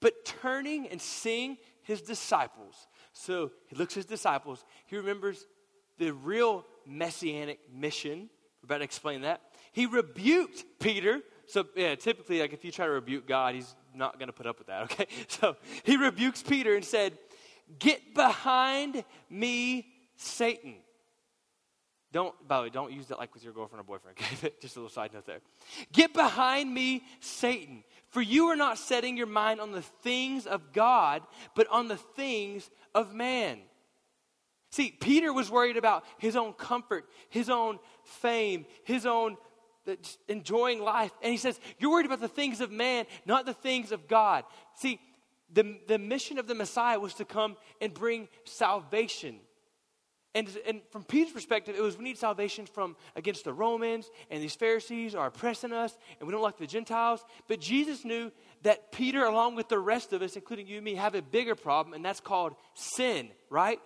But 0.00 0.24
turning 0.24 0.88
and 0.88 1.00
seeing 1.00 1.56
his 1.82 2.02
disciples. 2.02 2.86
So 3.12 3.50
he 3.68 3.76
looks 3.76 3.94
at 3.94 3.96
his 3.96 4.06
disciples. 4.06 4.64
He 4.86 4.96
remembers 4.96 5.46
the 5.98 6.12
real 6.12 6.64
messianic 6.86 7.58
mission. 7.72 8.28
We're 8.62 8.66
about 8.66 8.78
to 8.78 8.84
explain 8.84 9.22
that. 9.22 9.40
He 9.72 9.86
rebuked 9.86 10.64
Peter. 10.78 11.20
So, 11.46 11.64
yeah, 11.76 11.94
typically, 11.94 12.40
like 12.40 12.52
if 12.52 12.64
you 12.64 12.72
try 12.72 12.86
to 12.86 12.92
rebuke 12.92 13.26
God, 13.26 13.54
he's 13.54 13.74
not 13.94 14.18
going 14.18 14.28
to 14.28 14.32
put 14.32 14.46
up 14.46 14.58
with 14.58 14.66
that, 14.66 14.82
okay? 14.84 15.06
So 15.28 15.56
he 15.84 15.96
rebukes 15.96 16.42
Peter 16.42 16.74
and 16.74 16.84
said, 16.84 17.16
Get 17.78 18.14
behind 18.14 19.04
me, 19.28 19.86
Satan. 20.16 20.76
Don't, 22.12 22.34
by 22.46 22.58
the 22.58 22.62
way, 22.64 22.70
don't 22.70 22.92
use 22.92 23.08
that 23.08 23.18
like 23.18 23.34
with 23.34 23.42
your 23.42 23.52
girlfriend 23.52 23.80
or 23.80 23.84
boyfriend, 23.84 24.16
okay? 24.20 24.52
Just 24.60 24.76
a 24.76 24.78
little 24.78 24.90
side 24.90 25.12
note 25.12 25.26
there. 25.26 25.40
Get 25.92 26.14
behind 26.14 26.72
me, 26.72 27.02
Satan, 27.20 27.84
for 28.08 28.22
you 28.22 28.46
are 28.46 28.56
not 28.56 28.78
setting 28.78 29.16
your 29.16 29.26
mind 29.26 29.60
on 29.60 29.72
the 29.72 29.82
things 29.82 30.46
of 30.46 30.72
God, 30.72 31.22
but 31.54 31.66
on 31.68 31.88
the 31.88 31.96
things 31.96 32.70
of 32.94 33.12
man. 33.12 33.58
See, 34.70 34.90
Peter 34.90 35.32
was 35.32 35.50
worried 35.50 35.76
about 35.76 36.04
his 36.18 36.36
own 36.36 36.52
comfort, 36.52 37.06
his 37.28 37.50
own 37.50 37.78
fame, 38.04 38.66
his 38.84 39.06
own 39.06 39.36
uh, 39.88 39.94
enjoying 40.28 40.80
life. 40.80 41.12
And 41.22 41.30
he 41.30 41.38
says, 41.38 41.58
You're 41.78 41.90
worried 41.90 42.06
about 42.06 42.20
the 42.20 42.28
things 42.28 42.60
of 42.60 42.70
man, 42.70 43.06
not 43.24 43.46
the 43.46 43.54
things 43.54 43.90
of 43.90 44.06
God. 44.06 44.44
See, 44.74 45.00
the, 45.52 45.78
the 45.86 45.98
mission 45.98 46.38
of 46.38 46.46
the 46.46 46.54
Messiah 46.54 46.98
was 46.98 47.14
to 47.14 47.24
come 47.24 47.56
and 47.80 47.94
bring 47.94 48.28
salvation 48.44 49.40
and, 50.36 50.58
and 50.66 50.80
from 50.90 51.02
Peter's 51.02 51.32
perspective, 51.32 51.74
it 51.76 51.80
was 51.80 51.96
we 51.96 52.04
need 52.04 52.18
salvation 52.18 52.66
from 52.66 52.94
against 53.16 53.44
the 53.44 53.54
Romans 53.54 54.10
and 54.30 54.42
these 54.42 54.54
Pharisees 54.54 55.14
are 55.14 55.28
oppressing 55.28 55.72
us, 55.72 55.96
and 56.20 56.26
we 56.26 56.32
don't 56.32 56.42
like 56.42 56.58
the 56.58 56.66
Gentiles. 56.66 57.24
But 57.48 57.58
Jesus 57.58 58.04
knew 58.04 58.30
that 58.62 58.92
Peter, 58.92 59.24
along 59.24 59.54
with 59.54 59.68
the 59.68 59.78
rest 59.78 60.12
of 60.12 60.20
us, 60.20 60.36
including 60.36 60.66
you 60.66 60.76
and 60.76 60.84
me, 60.84 60.94
have 60.96 61.14
a 61.14 61.22
bigger 61.22 61.54
problem, 61.54 61.94
and 61.94 62.04
that's 62.04 62.20
called 62.20 62.54
sin, 62.74 63.30
right? 63.48 63.80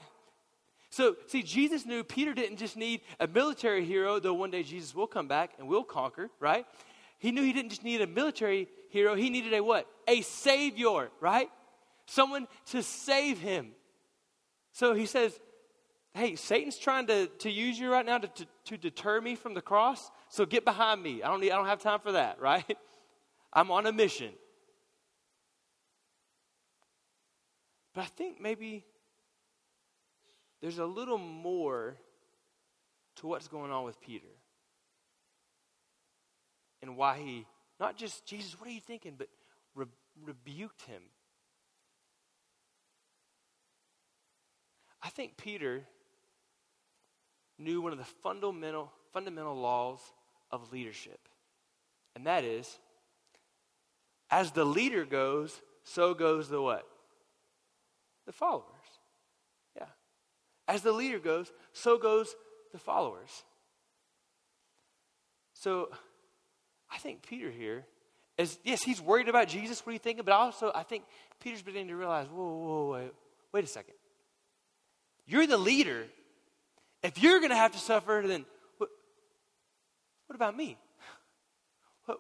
So, 0.90 1.14
see, 1.28 1.44
Jesus 1.44 1.86
knew 1.86 2.02
Peter 2.02 2.34
didn't 2.34 2.56
just 2.56 2.76
need 2.76 3.02
a 3.20 3.28
military 3.28 3.84
hero, 3.84 4.18
though 4.18 4.34
one 4.34 4.50
day 4.50 4.64
Jesus 4.64 4.92
will 4.92 5.06
come 5.06 5.28
back 5.28 5.52
and 5.58 5.68
will 5.68 5.84
conquer, 5.84 6.30
right? 6.40 6.66
He 7.18 7.30
knew 7.30 7.42
he 7.42 7.52
didn't 7.52 7.70
just 7.70 7.84
need 7.84 8.00
a 8.00 8.08
military 8.08 8.66
hero, 8.88 9.14
he 9.14 9.30
needed 9.30 9.54
a 9.54 9.62
what? 9.62 9.86
A 10.08 10.22
savior, 10.22 11.10
right? 11.20 11.48
Someone 12.06 12.48
to 12.70 12.82
save 12.82 13.38
him. 13.38 13.70
So 14.72 14.94
he 14.94 15.06
says, 15.06 15.38
hey, 16.14 16.34
Satan's 16.36 16.76
trying 16.76 17.06
to, 17.06 17.26
to 17.38 17.50
use 17.50 17.78
you 17.78 17.90
right 17.90 18.04
now 18.04 18.18
to, 18.18 18.28
to, 18.28 18.46
to 18.66 18.76
deter 18.76 19.20
me 19.20 19.34
from 19.34 19.54
the 19.54 19.60
cross, 19.60 20.10
so 20.28 20.44
get 20.44 20.64
behind 20.64 21.02
me. 21.02 21.22
I 21.22 21.28
don't, 21.28 21.40
need, 21.40 21.52
I 21.52 21.56
don't 21.56 21.66
have 21.66 21.80
time 21.80 22.00
for 22.00 22.12
that, 22.12 22.40
right? 22.40 22.76
I'm 23.52 23.70
on 23.70 23.86
a 23.86 23.92
mission. 23.92 24.32
But 27.94 28.02
I 28.02 28.06
think 28.06 28.40
maybe 28.40 28.84
there's 30.60 30.78
a 30.78 30.86
little 30.86 31.18
more 31.18 31.96
to 33.16 33.26
what's 33.26 33.48
going 33.48 33.70
on 33.70 33.84
with 33.84 34.00
Peter. 34.00 34.28
And 36.82 36.96
why 36.96 37.18
he, 37.18 37.46
not 37.78 37.96
just, 37.96 38.24
Jesus, 38.24 38.58
what 38.58 38.68
are 38.68 38.72
you 38.72 38.80
thinking, 38.80 39.14
but 39.18 39.28
re- 39.74 39.86
rebuked 40.24 40.82
him. 40.82 41.02
I 45.02 45.08
think 45.08 45.36
Peter 45.36 45.82
knew 47.60 47.80
one 47.80 47.92
of 47.92 47.98
the 47.98 48.04
fundamental, 48.04 48.90
fundamental 49.12 49.54
laws 49.54 50.00
of 50.50 50.72
leadership. 50.72 51.20
And 52.16 52.26
that 52.26 52.44
is, 52.44 52.78
as 54.30 54.52
the 54.52 54.64
leader 54.64 55.04
goes, 55.04 55.60
so 55.84 56.14
goes 56.14 56.48
the 56.48 56.60
what? 56.60 56.86
The 58.26 58.32
followers. 58.32 58.64
Yeah. 59.76 59.86
As 60.66 60.82
the 60.82 60.92
leader 60.92 61.18
goes, 61.18 61.52
so 61.72 61.98
goes 61.98 62.34
the 62.72 62.78
followers. 62.78 63.44
So 65.54 65.90
I 66.90 66.98
think 66.98 67.22
Peter 67.22 67.50
here 67.50 67.84
is, 68.38 68.58
yes, 68.64 68.82
he's 68.82 69.00
worried 69.00 69.28
about 69.28 69.48
Jesus. 69.48 69.84
What 69.84 69.90
are 69.90 69.92
you 69.94 69.98
thinking? 69.98 70.24
But 70.24 70.32
also, 70.32 70.72
I 70.74 70.82
think 70.82 71.04
Peter's 71.40 71.62
beginning 71.62 71.88
to 71.88 71.96
realize, 71.96 72.26
whoa, 72.28 72.56
whoa, 72.56 72.92
wait, 72.92 73.12
wait 73.52 73.64
a 73.64 73.66
second. 73.66 73.94
You're 75.26 75.46
the 75.46 75.58
leader. 75.58 76.04
If 77.02 77.22
you're 77.22 77.38
going 77.38 77.50
to 77.50 77.56
have 77.56 77.72
to 77.72 77.78
suffer, 77.78 78.22
then 78.26 78.44
what, 78.78 78.90
what 80.26 80.36
about 80.36 80.56
me? 80.56 80.76
What, 82.04 82.18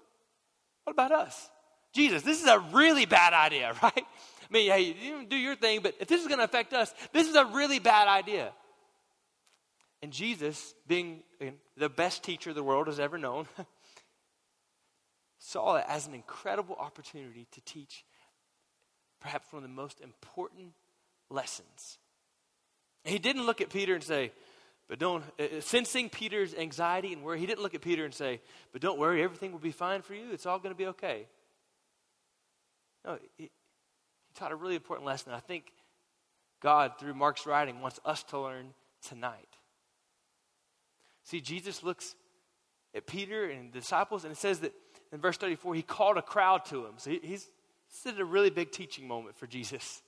what 0.84 0.92
about 0.92 1.12
us? 1.12 1.50
Jesus, 1.92 2.22
this 2.22 2.40
is 2.40 2.48
a 2.48 2.58
really 2.72 3.06
bad 3.06 3.32
idea, 3.32 3.74
right? 3.82 3.92
I 3.96 4.52
mean, 4.52 4.70
hey, 4.70 4.96
you 5.00 5.26
do 5.26 5.36
your 5.36 5.56
thing, 5.56 5.80
but 5.82 5.94
if 6.00 6.08
this 6.08 6.20
is 6.20 6.26
going 6.26 6.38
to 6.38 6.44
affect 6.44 6.72
us, 6.72 6.92
this 7.12 7.28
is 7.28 7.34
a 7.34 7.44
really 7.46 7.78
bad 7.78 8.08
idea. 8.08 8.52
And 10.02 10.12
Jesus, 10.12 10.74
being 10.86 11.22
the 11.76 11.88
best 11.88 12.22
teacher 12.22 12.54
the 12.54 12.62
world 12.62 12.86
has 12.86 12.98
ever 12.98 13.18
known, 13.18 13.46
saw 15.38 15.76
it 15.76 15.84
as 15.88 16.06
an 16.06 16.14
incredible 16.14 16.76
opportunity 16.78 17.46
to 17.52 17.60
teach 17.62 18.04
perhaps 19.20 19.52
one 19.52 19.62
of 19.62 19.68
the 19.68 19.74
most 19.74 20.00
important 20.00 20.72
lessons. 21.28 21.98
He 23.04 23.18
didn't 23.18 23.46
look 23.46 23.60
at 23.60 23.70
Peter 23.70 23.94
and 23.94 24.02
say, 24.02 24.32
but 24.90 24.98
don't, 24.98 25.22
uh, 25.38 25.44
uh, 25.44 25.60
sensing 25.60 26.10
Peter's 26.10 26.52
anxiety 26.52 27.12
and 27.12 27.22
worry, 27.22 27.38
he 27.38 27.46
didn't 27.46 27.62
look 27.62 27.76
at 27.76 27.80
Peter 27.80 28.04
and 28.04 28.12
say, 28.12 28.40
But 28.72 28.82
don't 28.82 28.98
worry, 28.98 29.22
everything 29.22 29.52
will 29.52 29.60
be 29.60 29.70
fine 29.70 30.02
for 30.02 30.14
you. 30.14 30.32
It's 30.32 30.46
all 30.46 30.58
going 30.58 30.74
to 30.74 30.76
be 30.78 30.86
okay. 30.86 31.28
No, 33.04 33.16
he, 33.38 33.44
he 33.44 33.50
taught 34.34 34.50
a 34.50 34.56
really 34.56 34.74
important 34.74 35.06
lesson. 35.06 35.32
I 35.32 35.38
think 35.38 35.72
God, 36.60 36.98
through 36.98 37.14
Mark's 37.14 37.46
writing, 37.46 37.80
wants 37.80 38.00
us 38.04 38.24
to 38.24 38.40
learn 38.40 38.74
tonight. 39.00 39.48
See, 41.22 41.40
Jesus 41.40 41.84
looks 41.84 42.16
at 42.92 43.06
Peter 43.06 43.44
and 43.44 43.72
the 43.72 43.78
disciples, 43.78 44.24
and 44.24 44.32
it 44.32 44.38
says 44.38 44.58
that 44.58 44.72
in 45.12 45.20
verse 45.20 45.36
34, 45.36 45.76
he 45.76 45.82
called 45.82 46.16
a 46.16 46.22
crowd 46.22 46.64
to 46.64 46.84
him. 46.84 46.94
So 46.96 47.10
he, 47.10 47.20
he's, 47.22 47.48
this 48.04 48.12
is 48.12 48.18
a 48.18 48.24
really 48.24 48.50
big 48.50 48.72
teaching 48.72 49.06
moment 49.06 49.36
for 49.36 49.46
Jesus. 49.46 50.02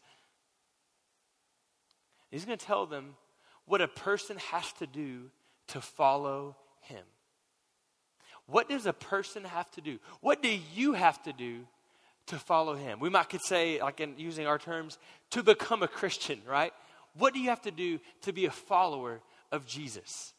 He's 2.32 2.44
going 2.44 2.58
to 2.58 2.66
tell 2.66 2.84
them 2.86 3.14
what 3.66 3.80
a 3.80 3.88
person 3.88 4.36
has 4.50 4.72
to 4.74 4.86
do 4.86 5.30
to 5.68 5.80
follow 5.80 6.56
him. 6.80 7.04
What 8.46 8.68
does 8.68 8.86
a 8.86 8.92
person 8.92 9.44
have 9.44 9.70
to 9.72 9.80
do? 9.80 9.98
What 10.20 10.42
do 10.42 10.50
you 10.74 10.92
have 10.92 11.22
to 11.22 11.32
do 11.32 11.66
to 12.26 12.36
follow 12.36 12.74
him? 12.74 12.98
We 13.00 13.08
might 13.08 13.28
could 13.28 13.42
say, 13.42 13.80
like 13.80 14.00
in 14.00 14.14
using 14.18 14.46
our 14.46 14.58
terms, 14.58 14.98
to 15.30 15.42
become 15.42 15.82
a 15.82 15.88
Christian, 15.88 16.40
right? 16.46 16.72
What 17.14 17.34
do 17.34 17.40
you 17.40 17.50
have 17.50 17.62
to 17.62 17.70
do 17.70 18.00
to 18.22 18.32
be 18.32 18.46
a 18.46 18.50
follower 18.50 19.20
of 19.50 19.66
Jesus? 19.66 20.34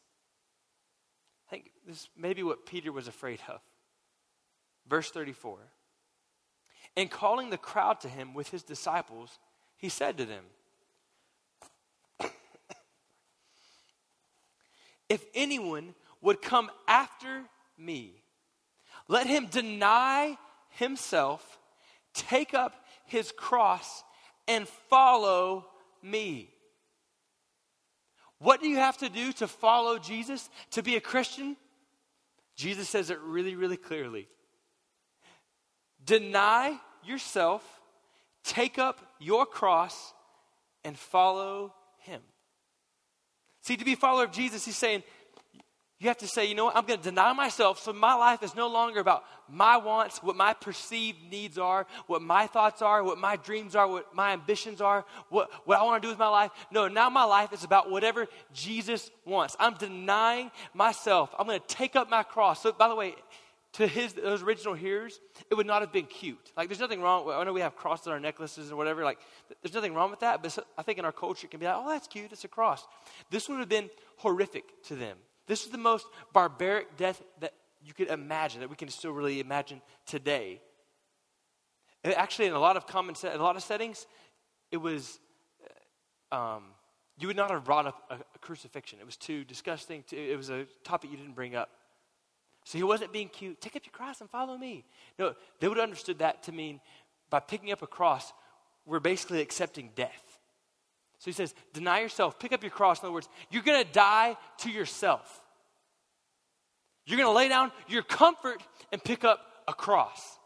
I 1.48 1.50
think 1.50 1.70
this 1.86 2.08
may 2.16 2.34
be 2.34 2.42
what 2.42 2.66
Peter 2.66 2.92
was 2.92 3.08
afraid 3.08 3.40
of. 3.48 3.60
Verse 4.88 5.10
34. 5.10 5.58
And 6.96 7.10
calling 7.10 7.50
the 7.50 7.58
crowd 7.58 8.00
to 8.00 8.08
him 8.08 8.34
with 8.34 8.50
his 8.50 8.62
disciples, 8.62 9.38
he 9.76 9.88
said 9.88 10.18
to 10.18 10.24
them, 10.24 10.44
If 15.14 15.24
anyone 15.32 15.94
would 16.22 16.42
come 16.42 16.72
after 16.88 17.44
me, 17.78 18.20
let 19.06 19.28
him 19.28 19.46
deny 19.46 20.36
himself, 20.70 21.60
take 22.14 22.52
up 22.52 22.74
his 23.06 23.30
cross, 23.30 24.02
and 24.48 24.66
follow 24.90 25.68
me. 26.02 26.50
What 28.40 28.60
do 28.60 28.68
you 28.68 28.78
have 28.78 28.98
to 28.98 29.08
do 29.08 29.32
to 29.34 29.46
follow 29.46 30.00
Jesus, 30.00 30.50
to 30.72 30.82
be 30.82 30.96
a 30.96 31.00
Christian? 31.00 31.56
Jesus 32.56 32.88
says 32.88 33.08
it 33.08 33.20
really, 33.20 33.54
really 33.54 33.76
clearly. 33.76 34.26
Deny 36.04 36.76
yourself, 37.04 37.62
take 38.42 38.80
up 38.80 39.14
your 39.20 39.46
cross, 39.46 40.12
and 40.82 40.98
follow 40.98 41.72
him. 41.98 42.20
See, 43.64 43.78
to 43.78 43.84
be 43.84 43.94
a 43.94 43.96
follower 43.96 44.24
of 44.24 44.30
Jesus, 44.30 44.66
he's 44.66 44.76
saying, 44.76 45.02
you 45.98 46.08
have 46.08 46.18
to 46.18 46.28
say, 46.28 46.44
you 46.44 46.54
know 46.54 46.66
what, 46.66 46.76
I'm 46.76 46.84
going 46.84 46.98
to 46.98 47.04
deny 47.04 47.32
myself 47.32 47.78
so 47.78 47.90
my 47.94 48.12
life 48.12 48.42
is 48.42 48.54
no 48.54 48.68
longer 48.68 49.00
about 49.00 49.24
my 49.48 49.78
wants, 49.78 50.22
what 50.22 50.36
my 50.36 50.52
perceived 50.52 51.16
needs 51.30 51.56
are, 51.56 51.86
what 52.06 52.20
my 52.20 52.46
thoughts 52.46 52.82
are, 52.82 53.02
what 53.02 53.16
my 53.16 53.36
dreams 53.36 53.74
are, 53.74 53.88
what 53.88 54.14
my 54.14 54.32
ambitions 54.32 54.82
are, 54.82 55.06
what, 55.30 55.50
what 55.66 55.78
I 55.78 55.82
want 55.82 56.02
to 56.02 56.06
do 56.06 56.10
with 56.10 56.18
my 56.18 56.28
life. 56.28 56.50
No, 56.70 56.88
now 56.88 57.08
my 57.08 57.24
life 57.24 57.54
is 57.54 57.64
about 57.64 57.90
whatever 57.90 58.26
Jesus 58.52 59.10
wants. 59.24 59.56
I'm 59.58 59.74
denying 59.74 60.50
myself. 60.74 61.34
I'm 61.38 61.46
going 61.46 61.58
to 61.58 61.66
take 61.66 61.96
up 61.96 62.10
my 62.10 62.22
cross. 62.22 62.62
So, 62.62 62.72
by 62.72 62.88
the 62.88 62.94
way, 62.94 63.14
to 63.74 63.86
his 63.86 64.12
those 64.14 64.42
original 64.42 64.74
hearers, 64.74 65.20
it 65.50 65.54
would 65.54 65.66
not 65.66 65.82
have 65.82 65.92
been 65.92 66.06
cute. 66.06 66.52
Like, 66.56 66.68
there's 66.68 66.80
nothing 66.80 67.02
wrong. 67.02 67.28
I 67.30 67.44
know 67.44 67.52
we 67.52 67.60
have 67.60 67.76
crosses 67.76 68.06
on 68.06 68.12
our 68.12 68.20
necklaces 68.20 68.72
or 68.72 68.76
whatever. 68.76 69.04
Like, 69.04 69.18
there's 69.62 69.74
nothing 69.74 69.94
wrong 69.94 70.10
with 70.10 70.20
that. 70.20 70.42
But 70.42 70.58
I 70.78 70.82
think 70.82 70.98
in 70.98 71.04
our 71.04 71.12
culture, 71.12 71.46
it 71.46 71.50
can 71.50 71.60
be 71.60 71.66
like, 71.66 71.76
oh, 71.76 71.88
that's 71.88 72.06
cute. 72.06 72.32
It's 72.32 72.44
a 72.44 72.48
cross. 72.48 72.86
This 73.30 73.48
would 73.48 73.58
have 73.58 73.68
been 73.68 73.90
horrific 74.16 74.64
to 74.84 74.94
them. 74.94 75.16
This 75.46 75.64
is 75.64 75.70
the 75.70 75.78
most 75.78 76.06
barbaric 76.32 76.96
death 76.96 77.22
that 77.40 77.52
you 77.84 77.92
could 77.92 78.08
imagine, 78.08 78.60
that 78.60 78.70
we 78.70 78.76
can 78.76 78.88
still 78.88 79.12
really 79.12 79.40
imagine 79.40 79.82
today. 80.06 80.60
And 82.02 82.14
actually, 82.14 82.46
in 82.46 82.54
a 82.54 82.60
lot 82.60 82.76
of 82.76 82.86
common, 82.86 83.14
in 83.22 83.40
a 83.40 83.42
lot 83.42 83.56
of 83.56 83.62
settings, 83.62 84.06
it 84.70 84.78
was. 84.78 85.18
Um, 86.32 86.64
you 87.16 87.28
would 87.28 87.36
not 87.36 87.50
have 87.50 87.64
brought 87.64 87.86
up 87.86 88.02
a, 88.10 88.14
a 88.14 88.38
crucifixion. 88.40 88.98
It 88.98 89.06
was 89.06 89.16
too 89.16 89.44
disgusting. 89.44 90.02
Too, 90.02 90.16
it 90.16 90.36
was 90.36 90.50
a 90.50 90.66
topic 90.82 91.10
you 91.10 91.16
didn't 91.16 91.34
bring 91.34 91.54
up. 91.54 91.70
So 92.64 92.78
he 92.78 92.84
wasn't 92.84 93.12
being 93.12 93.28
cute. 93.28 93.60
Take 93.60 93.76
up 93.76 93.82
your 93.84 93.92
cross 93.92 94.20
and 94.20 94.30
follow 94.30 94.56
me. 94.56 94.84
No, 95.18 95.34
they 95.60 95.68
would 95.68 95.76
have 95.76 95.84
understood 95.84 96.18
that 96.18 96.42
to 96.44 96.52
mean 96.52 96.80
by 97.30 97.40
picking 97.40 97.72
up 97.72 97.82
a 97.82 97.86
cross, 97.86 98.32
we're 98.86 99.00
basically 99.00 99.40
accepting 99.40 99.90
death. 99.94 100.38
So 101.18 101.26
he 101.26 101.32
says, 101.32 101.54
deny 101.72 102.00
yourself, 102.00 102.38
pick 102.38 102.52
up 102.52 102.62
your 102.62 102.70
cross. 102.70 103.00
In 103.00 103.06
other 103.06 103.14
words, 103.14 103.28
you're 103.50 103.62
going 103.62 103.84
to 103.84 103.92
die 103.92 104.36
to 104.58 104.70
yourself. 104.70 105.42
You're 107.06 107.18
going 107.18 107.28
to 107.28 107.36
lay 107.36 107.48
down 107.48 107.70
your 107.88 108.02
comfort 108.02 108.62
and 108.92 109.02
pick 109.02 109.24
up 109.24 109.40
a 109.68 109.74
cross. 109.74 110.38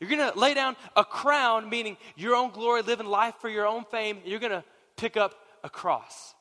You're 0.00 0.10
going 0.10 0.32
to 0.32 0.38
lay 0.38 0.54
down 0.54 0.76
a 0.96 1.04
crown, 1.04 1.68
meaning 1.68 1.96
your 2.16 2.34
own 2.34 2.50
glory, 2.50 2.82
living 2.82 3.06
life 3.06 3.34
for 3.40 3.48
your 3.48 3.66
own 3.66 3.84
fame. 3.90 4.18
You're 4.24 4.40
going 4.40 4.52
to 4.52 4.64
pick 4.96 5.16
up 5.16 5.34
a 5.62 5.70
cross. 5.70 6.33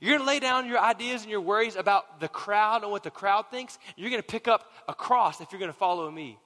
You're 0.00 0.16
going 0.16 0.26
to 0.26 0.26
lay 0.26 0.40
down 0.40 0.66
your 0.66 0.78
ideas 0.78 1.22
and 1.22 1.30
your 1.30 1.40
worries 1.40 1.76
about 1.76 2.20
the 2.20 2.28
crowd 2.28 2.82
and 2.82 2.90
what 2.90 3.02
the 3.02 3.10
crowd 3.10 3.46
thinks. 3.50 3.78
You're 3.96 4.10
going 4.10 4.22
to 4.22 4.26
pick 4.26 4.48
up 4.48 4.70
a 4.88 4.94
cross 4.94 5.40
if 5.40 5.52
you're 5.52 5.58
going 5.58 5.72
to 5.72 5.78
follow 5.78 6.10
me. 6.10 6.38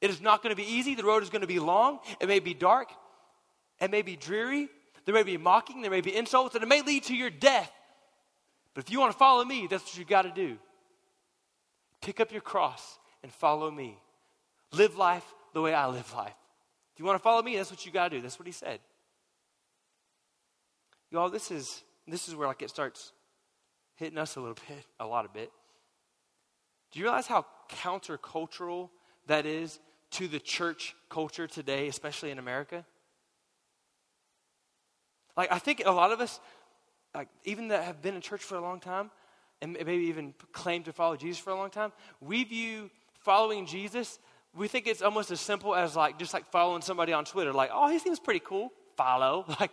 It 0.00 0.10
is 0.10 0.20
not 0.20 0.42
going 0.42 0.54
to 0.54 0.60
be 0.60 0.68
easy. 0.68 0.94
The 0.94 1.04
road 1.04 1.22
is 1.22 1.30
going 1.30 1.42
to 1.42 1.48
be 1.48 1.58
long. 1.58 1.98
It 2.20 2.28
may 2.28 2.38
be 2.38 2.54
dark. 2.54 2.90
It 3.80 3.90
may 3.90 4.02
be 4.02 4.16
dreary. 4.16 4.68
There 5.04 5.14
may 5.14 5.22
be 5.22 5.36
mocking. 5.36 5.82
There 5.82 5.90
may 5.90 6.00
be 6.00 6.14
insults. 6.14 6.54
And 6.54 6.62
it 6.62 6.66
may 6.66 6.82
lead 6.82 7.04
to 7.04 7.14
your 7.14 7.30
death. 7.30 7.72
But 8.74 8.84
if 8.84 8.90
you 8.90 9.00
want 9.00 9.12
to 9.12 9.18
follow 9.18 9.44
me, 9.44 9.66
that's 9.68 9.84
what 9.84 9.96
you've 9.96 10.08
got 10.08 10.22
to 10.22 10.30
do. 10.30 10.58
Pick 12.00 12.20
up 12.20 12.32
your 12.32 12.40
cross 12.40 12.98
and 13.22 13.32
follow 13.32 13.70
me. 13.70 13.98
Live 14.72 14.96
life 14.96 15.24
the 15.54 15.62
way 15.62 15.72
I 15.72 15.86
live 15.86 16.12
life. 16.14 16.34
If 16.92 16.98
you 17.00 17.04
want 17.04 17.18
to 17.18 17.22
follow 17.22 17.42
me, 17.42 17.56
that's 17.56 17.70
what 17.70 17.86
you 17.86 17.92
got 17.92 18.10
to 18.10 18.16
do. 18.16 18.22
That's 18.22 18.38
what 18.38 18.46
he 18.46 18.52
said. 18.52 18.80
Y'all, 21.10 21.30
this 21.30 21.50
is 21.50 21.82
this 22.12 22.28
is 22.28 22.34
where 22.34 22.48
like 22.48 22.62
it 22.62 22.70
starts 22.70 23.12
hitting 23.96 24.18
us 24.18 24.36
a 24.36 24.40
little 24.40 24.56
bit, 24.68 24.84
a 25.00 25.06
lot 25.06 25.24
of 25.24 25.32
bit. 25.32 25.50
Do 26.92 26.98
you 26.98 27.04
realize 27.04 27.26
how 27.26 27.46
countercultural 27.70 28.90
that 29.26 29.46
is 29.46 29.80
to 30.12 30.28
the 30.28 30.38
church 30.38 30.94
culture 31.08 31.46
today, 31.46 31.88
especially 31.88 32.30
in 32.30 32.38
America? 32.38 32.84
Like 35.36 35.50
I 35.50 35.58
think 35.58 35.82
a 35.84 35.90
lot 35.90 36.12
of 36.12 36.20
us, 36.20 36.40
like 37.14 37.28
even 37.44 37.68
that 37.68 37.84
have 37.84 38.00
been 38.00 38.14
in 38.14 38.20
church 38.20 38.42
for 38.42 38.56
a 38.56 38.60
long 38.60 38.80
time, 38.80 39.10
and 39.60 39.72
maybe 39.72 40.04
even 40.04 40.34
claim 40.52 40.82
to 40.84 40.92
follow 40.92 41.16
Jesus 41.16 41.38
for 41.38 41.50
a 41.50 41.56
long 41.56 41.70
time, 41.70 41.92
we 42.20 42.44
view 42.44 42.90
following 43.20 43.66
Jesus, 43.66 44.18
we 44.54 44.68
think 44.68 44.86
it's 44.86 45.02
almost 45.02 45.30
as 45.30 45.40
simple 45.40 45.74
as 45.74 45.96
like 45.96 46.18
just 46.18 46.34
like 46.34 46.50
following 46.50 46.82
somebody 46.82 47.12
on 47.12 47.24
Twitter, 47.24 47.52
like, 47.52 47.70
oh, 47.72 47.88
he 47.88 47.98
seems 47.98 48.20
pretty 48.20 48.40
cool. 48.40 48.70
Follow. 48.96 49.44
Like 49.60 49.72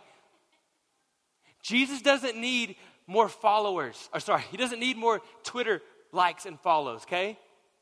Jesus 1.62 2.02
doesn't 2.02 2.36
need 2.36 2.76
more 3.06 3.28
followers. 3.28 4.08
Or 4.12 4.20
sorry, 4.20 4.42
he 4.50 4.56
doesn't 4.56 4.80
need 4.80 4.96
more 4.96 5.20
Twitter 5.44 5.80
likes 6.12 6.46
and 6.46 6.58
follows, 6.60 7.02
okay? 7.02 7.38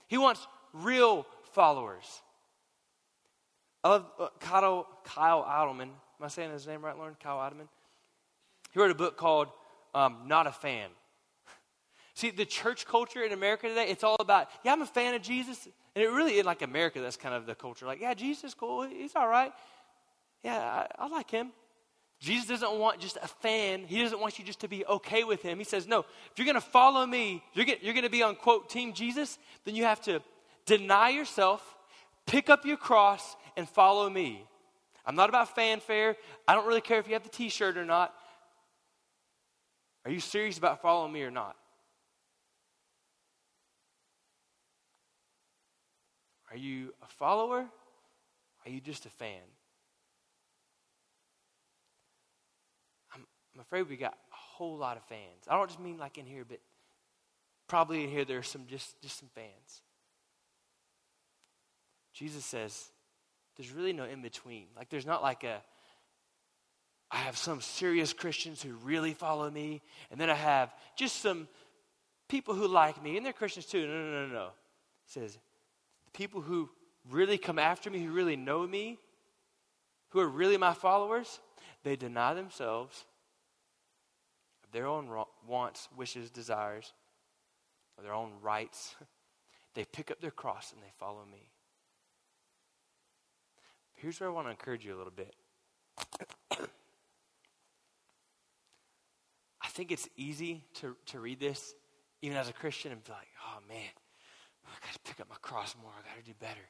He 0.08 0.18
wants 0.18 0.46
real 0.72 1.26
followers. 1.52 2.22
I 3.82 3.88
love 3.88 4.06
uh, 4.18 4.28
Kyle, 4.38 4.86
Kyle. 5.04 5.44
Am 5.70 5.90
I 6.20 6.28
saying 6.28 6.52
his 6.52 6.66
name 6.66 6.84
right, 6.84 6.96
Lauren? 6.96 7.16
Kyle 7.22 7.38
Idleman. 7.38 7.68
He 8.72 8.78
wrote 8.78 8.90
a 8.90 8.94
book 8.94 9.16
called 9.16 9.48
um, 9.94 10.18
Not 10.26 10.46
a 10.46 10.52
Fan. 10.52 10.90
See, 12.14 12.30
the 12.30 12.44
church 12.44 12.86
culture 12.86 13.22
in 13.22 13.32
America 13.32 13.68
today, 13.68 13.86
it's 13.88 14.04
all 14.04 14.16
about, 14.20 14.48
yeah, 14.64 14.72
I'm 14.72 14.82
a 14.82 14.86
fan 14.86 15.14
of 15.14 15.22
Jesus. 15.22 15.66
And 15.94 16.04
it 16.04 16.08
really, 16.08 16.38
in 16.38 16.46
like 16.46 16.62
America, 16.62 17.00
that's 17.00 17.16
kind 17.16 17.34
of 17.34 17.46
the 17.46 17.54
culture. 17.54 17.86
Like, 17.86 18.00
yeah, 18.00 18.14
Jesus 18.14 18.44
is 18.44 18.54
cool. 18.54 18.82
He's 18.82 19.16
all 19.16 19.28
right. 19.28 19.52
Yeah, 20.44 20.58
I, 20.58 20.86
I 21.04 21.08
like 21.08 21.30
him. 21.30 21.50
Jesus 22.20 22.46
doesn't 22.46 22.78
want 22.78 23.00
just 23.00 23.16
a 23.22 23.26
fan. 23.26 23.84
He 23.86 24.02
doesn't 24.02 24.20
want 24.20 24.38
you 24.38 24.44
just 24.44 24.60
to 24.60 24.68
be 24.68 24.84
okay 24.84 25.24
with 25.24 25.40
him. 25.40 25.56
He 25.56 25.64
says, 25.64 25.88
no, 25.88 26.00
if 26.00 26.32
you're 26.36 26.44
going 26.44 26.54
to 26.54 26.60
follow 26.60 27.06
me, 27.06 27.42
you're 27.54 27.64
going 27.64 27.78
you're 27.80 27.94
to 27.94 28.10
be 28.10 28.22
on, 28.22 28.36
quote, 28.36 28.68
Team 28.68 28.92
Jesus, 28.92 29.38
then 29.64 29.74
you 29.74 29.84
have 29.84 30.02
to 30.02 30.20
deny 30.66 31.08
yourself, 31.08 31.76
pick 32.26 32.50
up 32.50 32.66
your 32.66 32.76
cross, 32.76 33.36
and 33.56 33.66
follow 33.66 34.08
me. 34.10 34.46
I'm 35.06 35.16
not 35.16 35.30
about 35.30 35.54
fanfare. 35.54 36.16
I 36.46 36.54
don't 36.54 36.66
really 36.66 36.82
care 36.82 36.98
if 36.98 37.06
you 37.06 37.14
have 37.14 37.22
the 37.22 37.30
t 37.30 37.48
shirt 37.48 37.78
or 37.78 37.86
not. 37.86 38.14
Are 40.04 40.10
you 40.10 40.20
serious 40.20 40.58
about 40.58 40.82
following 40.82 41.12
me 41.12 41.22
or 41.22 41.30
not? 41.30 41.56
Are 46.50 46.56
you 46.56 46.92
a 47.02 47.06
follower? 47.06 47.64
Are 48.66 48.70
you 48.70 48.80
just 48.80 49.06
a 49.06 49.10
fan? 49.10 49.40
I'm 53.60 53.66
afraid 53.66 53.90
we 53.90 53.96
got 53.98 54.14
a 54.14 54.36
whole 54.36 54.78
lot 54.78 54.96
of 54.96 55.02
fans. 55.04 55.44
I 55.46 55.54
don't 55.54 55.68
just 55.68 55.80
mean 55.80 55.98
like 55.98 56.16
in 56.16 56.24
here, 56.24 56.46
but 56.48 56.60
probably 57.68 58.04
in 58.04 58.08
here 58.08 58.24
there 58.24 58.38
are 58.38 58.42
some 58.42 58.62
just, 58.66 58.98
just 59.02 59.18
some 59.18 59.28
fans. 59.34 59.82
Jesus 62.14 62.42
says 62.42 62.90
there's 63.58 63.70
really 63.70 63.92
no 63.92 64.04
in 64.04 64.22
between. 64.22 64.64
Like 64.78 64.88
there's 64.88 65.04
not 65.04 65.22
like 65.22 65.44
a 65.44 65.60
I 67.10 67.18
have 67.18 67.36
some 67.36 67.60
serious 67.60 68.14
Christians 68.14 68.62
who 68.62 68.72
really 68.82 69.12
follow 69.12 69.50
me, 69.50 69.82
and 70.10 70.18
then 70.18 70.30
I 70.30 70.34
have 70.34 70.74
just 70.96 71.20
some 71.20 71.46
people 72.30 72.54
who 72.54 72.66
like 72.66 73.02
me, 73.02 73.18
and 73.18 73.26
they're 73.26 73.34
Christians 73.34 73.66
too. 73.66 73.86
No, 73.86 73.92
no, 73.92 74.26
no, 74.26 74.32
no. 74.32 74.48
He 75.04 75.20
says, 75.20 75.34
the 75.34 76.10
people 76.12 76.40
who 76.40 76.70
really 77.10 77.36
come 77.36 77.58
after 77.58 77.90
me, 77.90 78.02
who 78.02 78.12
really 78.12 78.36
know 78.36 78.66
me, 78.66 78.98
who 80.10 80.20
are 80.20 80.28
really 80.28 80.56
my 80.56 80.72
followers, 80.72 81.40
they 81.82 81.96
deny 81.96 82.32
themselves, 82.32 83.04
their 84.72 84.86
own 84.86 85.08
wants, 85.46 85.88
wishes, 85.96 86.30
desires, 86.30 86.92
or 87.96 88.04
their 88.04 88.14
own 88.14 88.32
rights. 88.40 88.94
they 89.74 89.84
pick 89.84 90.10
up 90.10 90.20
their 90.20 90.30
cross 90.30 90.72
and 90.72 90.82
they 90.82 90.92
follow 90.98 91.24
me. 91.30 91.50
Here's 93.94 94.18
where 94.20 94.30
I 94.30 94.32
want 94.32 94.46
to 94.46 94.50
encourage 94.50 94.84
you 94.84 94.94
a 94.94 94.98
little 94.98 95.12
bit. 95.12 95.34
I 99.62 99.68
think 99.68 99.92
it's 99.92 100.08
easy 100.16 100.64
to, 100.76 100.96
to 101.06 101.20
read 101.20 101.38
this, 101.38 101.74
even 102.22 102.36
as 102.36 102.48
a 102.48 102.52
Christian, 102.52 102.92
and 102.92 103.04
be 103.04 103.12
like, 103.12 103.28
oh 103.46 103.58
man, 103.68 103.90
I 104.66 104.86
got 104.86 104.94
to 104.94 105.00
pick 105.00 105.20
up 105.20 105.28
my 105.28 105.36
cross 105.42 105.74
more. 105.80 105.92
I 105.92 106.08
got 106.08 106.18
to 106.18 106.24
do 106.24 106.34
better. 106.40 106.68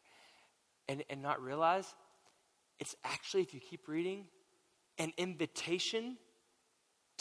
And, 0.88 1.04
and 1.08 1.22
not 1.22 1.40
realize 1.40 1.94
it's 2.80 2.96
actually, 3.04 3.42
if 3.42 3.54
you 3.54 3.60
keep 3.60 3.86
reading, 3.86 4.24
an 4.98 5.12
invitation 5.16 6.16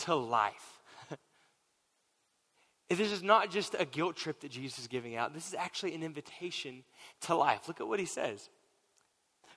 to 0.05 0.15
life. 0.15 0.81
this 2.89 3.11
is 3.11 3.23
not 3.23 3.51
just 3.51 3.75
a 3.77 3.85
guilt 3.85 4.15
trip 4.15 4.41
that 4.41 4.51
Jesus 4.51 4.79
is 4.79 4.87
giving 4.87 5.15
out, 5.15 5.33
this 5.33 5.47
is 5.47 5.53
actually 5.53 5.95
an 5.95 6.03
invitation 6.03 6.83
to 7.21 7.35
life. 7.35 7.67
Look 7.67 7.81
at 7.81 7.87
what 7.87 7.99
he 7.99 8.05
says. 8.05 8.49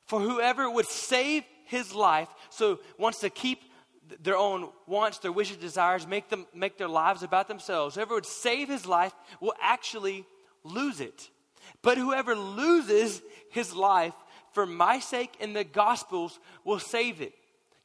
For 0.06 0.20
whoever 0.20 0.68
would 0.68 0.86
save 0.86 1.44
his 1.66 1.94
life, 1.94 2.28
so 2.50 2.80
wants 2.98 3.20
to 3.20 3.30
keep 3.30 3.60
their 4.22 4.36
own 4.36 4.68
wants, 4.86 5.18
their 5.18 5.32
wishes, 5.32 5.56
desires, 5.56 6.06
make 6.06 6.28
them 6.28 6.46
make 6.52 6.76
their 6.76 6.88
lives 6.88 7.22
about 7.22 7.48
themselves. 7.48 7.94
Whoever 7.94 8.14
would 8.14 8.26
save 8.26 8.68
his 8.68 8.86
life 8.86 9.14
will 9.40 9.54
actually 9.60 10.26
lose 10.64 11.00
it. 11.00 11.30
But 11.82 11.98
whoever 11.98 12.34
loses 12.34 13.22
his 13.50 13.74
life 13.74 14.14
for 14.52 14.66
my 14.66 14.98
sake 14.98 15.34
and 15.40 15.54
the 15.54 15.64
gospel's 15.64 16.38
will 16.64 16.78
save 16.78 17.20
it. 17.20 17.32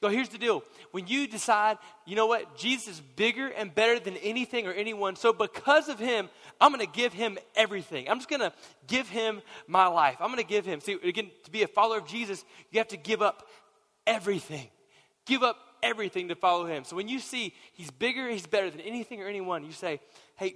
So 0.01 0.09
here's 0.09 0.29
the 0.29 0.37
deal. 0.37 0.63
When 0.91 1.07
you 1.07 1.27
decide, 1.27 1.77
you 2.05 2.15
know 2.15 2.27
what, 2.27 2.55
Jesus 2.55 2.87
is 2.87 3.01
bigger 3.15 3.47
and 3.47 3.73
better 3.73 3.99
than 3.99 4.15
anything 4.17 4.67
or 4.67 4.71
anyone, 4.71 5.15
so 5.15 5.33
because 5.33 5.89
of 5.89 5.97
him, 5.97 6.29
I'm 6.61 6.71
going 6.71 6.85
to 6.85 6.91
give 6.91 7.13
him 7.13 7.37
everything. 7.55 8.07
I'm 8.07 8.17
just 8.17 8.29
going 8.29 8.41
to 8.41 8.53
give 8.85 9.09
him 9.09 9.41
my 9.67 9.87
life. 9.87 10.17
I'm 10.19 10.27
going 10.27 10.37
to 10.37 10.47
give 10.47 10.65
him. 10.65 10.81
See, 10.81 10.97
again, 11.03 11.31
to 11.45 11.51
be 11.51 11.63
a 11.63 11.67
follower 11.67 11.97
of 11.97 12.07
Jesus, 12.07 12.45
you 12.71 12.79
have 12.79 12.89
to 12.89 12.97
give 12.97 13.23
up 13.23 13.47
everything. 14.05 14.67
Give 15.25 15.41
up 15.41 15.57
everything 15.81 16.27
to 16.27 16.35
follow 16.35 16.65
him. 16.65 16.83
So 16.83 16.95
when 16.95 17.07
you 17.07 17.19
see 17.19 17.53
he's 17.73 17.89
bigger, 17.89 18.29
he's 18.29 18.45
better 18.45 18.69
than 18.69 18.81
anything 18.81 19.21
or 19.21 19.27
anyone, 19.27 19.65
you 19.65 19.71
say, 19.71 19.99
hey, 20.35 20.55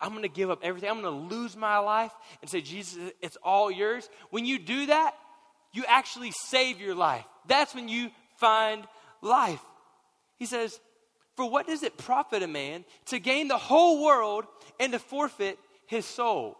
I'm 0.00 0.10
going 0.10 0.22
to 0.22 0.28
give 0.28 0.50
up 0.50 0.60
everything. 0.62 0.90
I'm 0.90 1.00
going 1.00 1.28
to 1.28 1.34
lose 1.34 1.56
my 1.56 1.78
life 1.78 2.12
and 2.42 2.50
say, 2.50 2.60
Jesus, 2.60 3.12
it's 3.20 3.36
all 3.42 3.70
yours. 3.70 4.08
When 4.30 4.44
you 4.44 4.58
do 4.58 4.86
that, 4.86 5.14
you 5.72 5.84
actually 5.88 6.32
save 6.32 6.80
your 6.80 6.94
life. 6.94 7.24
That's 7.48 7.74
when 7.74 7.88
you 7.88 8.10
find 8.36 8.84
life. 9.22 9.62
He 10.36 10.46
says, 10.46 10.80
For 11.36 11.48
what 11.48 11.66
does 11.66 11.82
it 11.82 11.96
profit 11.96 12.42
a 12.42 12.48
man 12.48 12.84
to 13.06 13.18
gain 13.18 13.48
the 13.48 13.58
whole 13.58 14.04
world 14.04 14.44
and 14.78 14.92
to 14.92 14.98
forfeit 14.98 15.58
his 15.86 16.04
soul? 16.04 16.58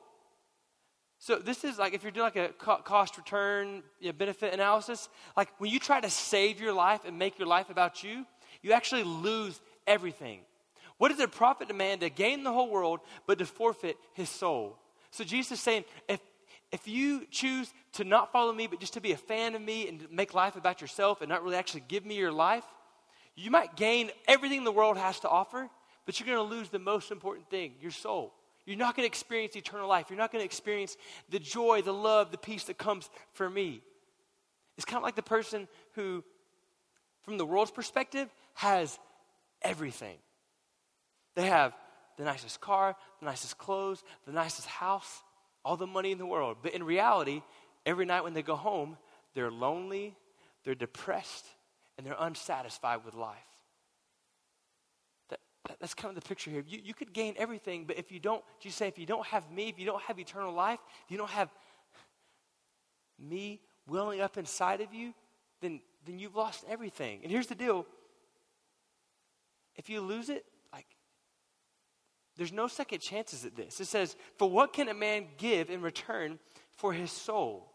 So 1.18 1.36
this 1.36 1.64
is 1.64 1.78
like 1.78 1.94
if 1.94 2.02
you're 2.02 2.12
doing 2.12 2.24
like 2.24 2.36
a 2.36 2.48
cost 2.52 3.16
return 3.16 3.82
you 3.98 4.08
know, 4.08 4.12
benefit 4.12 4.52
analysis, 4.52 5.08
like 5.36 5.48
when 5.58 5.70
you 5.70 5.78
try 5.78 6.00
to 6.00 6.10
save 6.10 6.60
your 6.60 6.74
life 6.74 7.00
and 7.06 7.18
make 7.18 7.38
your 7.38 7.48
life 7.48 7.70
about 7.70 8.04
you, 8.04 8.26
you 8.62 8.72
actually 8.72 9.04
lose 9.04 9.60
everything. 9.86 10.40
What 10.98 11.08
does 11.08 11.20
it 11.20 11.32
profit 11.32 11.70
a 11.70 11.74
man 11.74 11.98
to 12.00 12.10
gain 12.10 12.44
the 12.44 12.52
whole 12.52 12.70
world 12.70 13.00
but 13.26 13.38
to 13.38 13.46
forfeit 13.46 13.96
his 14.12 14.28
soul? 14.28 14.78
So 15.10 15.24
Jesus 15.24 15.52
is 15.52 15.60
saying, 15.60 15.84
if 16.08 16.20
if 16.74 16.88
you 16.88 17.24
choose 17.30 17.72
to 17.92 18.02
not 18.02 18.32
follow 18.32 18.52
me, 18.52 18.66
but 18.66 18.80
just 18.80 18.94
to 18.94 19.00
be 19.00 19.12
a 19.12 19.16
fan 19.16 19.54
of 19.54 19.62
me 19.62 19.88
and 19.88 20.08
make 20.10 20.34
life 20.34 20.56
about 20.56 20.80
yourself 20.80 21.20
and 21.20 21.28
not 21.28 21.44
really 21.44 21.54
actually 21.54 21.84
give 21.86 22.04
me 22.04 22.16
your 22.16 22.32
life, 22.32 22.64
you 23.36 23.48
might 23.48 23.76
gain 23.76 24.10
everything 24.26 24.64
the 24.64 24.72
world 24.72 24.98
has 24.98 25.20
to 25.20 25.28
offer, 25.28 25.70
but 26.04 26.18
you're 26.18 26.26
going 26.26 26.48
to 26.48 26.54
lose 26.54 26.70
the 26.70 26.80
most 26.80 27.12
important 27.12 27.48
thing 27.48 27.74
your 27.80 27.92
soul. 27.92 28.34
You're 28.66 28.76
not 28.76 28.96
going 28.96 29.04
to 29.04 29.06
experience 29.06 29.54
eternal 29.54 29.88
life. 29.88 30.06
You're 30.10 30.18
not 30.18 30.32
going 30.32 30.40
to 30.40 30.44
experience 30.46 30.96
the 31.30 31.38
joy, 31.38 31.82
the 31.82 31.92
love, 31.92 32.32
the 32.32 32.38
peace 32.38 32.64
that 32.64 32.76
comes 32.76 33.08
from 33.34 33.54
me. 33.54 33.80
It's 34.76 34.84
kind 34.84 34.96
of 34.96 35.04
like 35.04 35.14
the 35.14 35.22
person 35.22 35.68
who, 35.92 36.24
from 37.22 37.38
the 37.38 37.46
world's 37.46 37.70
perspective, 37.70 38.28
has 38.54 38.98
everything. 39.62 40.16
They 41.36 41.46
have 41.46 41.72
the 42.16 42.24
nicest 42.24 42.60
car, 42.60 42.96
the 43.20 43.26
nicest 43.26 43.58
clothes, 43.58 44.02
the 44.26 44.32
nicest 44.32 44.66
house, 44.66 45.22
all 45.64 45.76
the 45.76 45.86
money 45.86 46.12
in 46.12 46.18
the 46.18 46.26
world. 46.26 46.58
But 46.62 46.74
in 46.74 46.82
reality, 46.82 47.42
every 47.86 48.04
night 48.04 48.22
when 48.22 48.34
they 48.34 48.42
go 48.42 48.56
home, 48.56 48.96
they're 49.34 49.50
lonely, 49.50 50.16
they're 50.64 50.74
depressed, 50.74 51.46
and 51.96 52.06
they're 52.06 52.16
unsatisfied 52.18 53.04
with 53.04 53.14
life. 53.14 53.36
That, 55.28 55.40
that, 55.68 55.76
that's 55.80 55.94
kind 55.94 56.16
of 56.16 56.22
the 56.22 56.28
picture 56.28 56.50
here. 56.50 56.64
You, 56.66 56.80
you 56.82 56.94
could 56.94 57.12
gain 57.12 57.34
everything, 57.38 57.84
but 57.84 57.98
if 57.98 58.12
you 58.12 58.20
don't, 58.20 58.42
you 58.62 58.70
say, 58.70 58.88
if 58.88 58.98
you 58.98 59.06
don't 59.06 59.26
have 59.26 59.50
me, 59.50 59.68
if 59.68 59.78
you 59.78 59.86
don't 59.86 60.02
have 60.02 60.18
eternal 60.18 60.52
life, 60.52 60.78
if 61.04 61.10
you 61.10 61.18
don't 61.18 61.30
have 61.30 61.50
me 63.18 63.60
welling 63.86 64.20
up 64.20 64.36
inside 64.36 64.80
of 64.80 64.92
you, 64.92 65.14
then, 65.60 65.80
then 66.06 66.18
you've 66.18 66.36
lost 66.36 66.64
everything. 66.68 67.20
And 67.22 67.30
here's 67.30 67.46
the 67.46 67.54
deal 67.54 67.86
if 69.76 69.88
you 69.88 70.00
lose 70.00 70.28
it, 70.28 70.44
there's 72.36 72.52
no 72.52 72.66
second 72.66 73.00
chances 73.00 73.44
at 73.44 73.56
this. 73.56 73.80
It 73.80 73.86
says, 73.86 74.16
For 74.38 74.48
what 74.50 74.72
can 74.72 74.88
a 74.88 74.94
man 74.94 75.26
give 75.38 75.70
in 75.70 75.82
return 75.82 76.38
for 76.76 76.92
his 76.92 77.10
soul? 77.10 77.70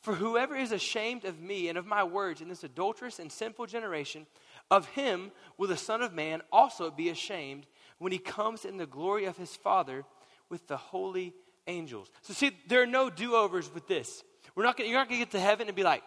For 0.00 0.14
whoever 0.14 0.56
is 0.56 0.72
ashamed 0.72 1.24
of 1.24 1.40
me 1.40 1.68
and 1.68 1.78
of 1.78 1.86
my 1.86 2.02
words 2.02 2.40
in 2.40 2.48
this 2.48 2.64
adulterous 2.64 3.20
and 3.20 3.30
sinful 3.30 3.66
generation, 3.66 4.26
of 4.70 4.86
him 4.88 5.30
will 5.56 5.68
the 5.68 5.76
Son 5.76 6.02
of 6.02 6.12
Man 6.12 6.42
also 6.50 6.90
be 6.90 7.08
ashamed 7.08 7.66
when 7.98 8.10
he 8.10 8.18
comes 8.18 8.64
in 8.64 8.78
the 8.78 8.86
glory 8.86 9.26
of 9.26 9.36
his 9.36 9.54
Father 9.54 10.04
with 10.48 10.66
the 10.66 10.76
holy 10.76 11.32
angels. 11.68 12.10
So, 12.22 12.34
see, 12.34 12.50
there 12.66 12.82
are 12.82 12.86
no 12.86 13.10
do 13.10 13.36
overs 13.36 13.72
with 13.72 13.86
this. 13.86 14.24
We're 14.56 14.64
not 14.64 14.76
gonna, 14.76 14.90
you're 14.90 14.98
not 14.98 15.08
going 15.08 15.20
to 15.20 15.24
get 15.24 15.32
to 15.32 15.40
heaven 15.40 15.68
and 15.68 15.76
be 15.76 15.84
like, 15.84 16.02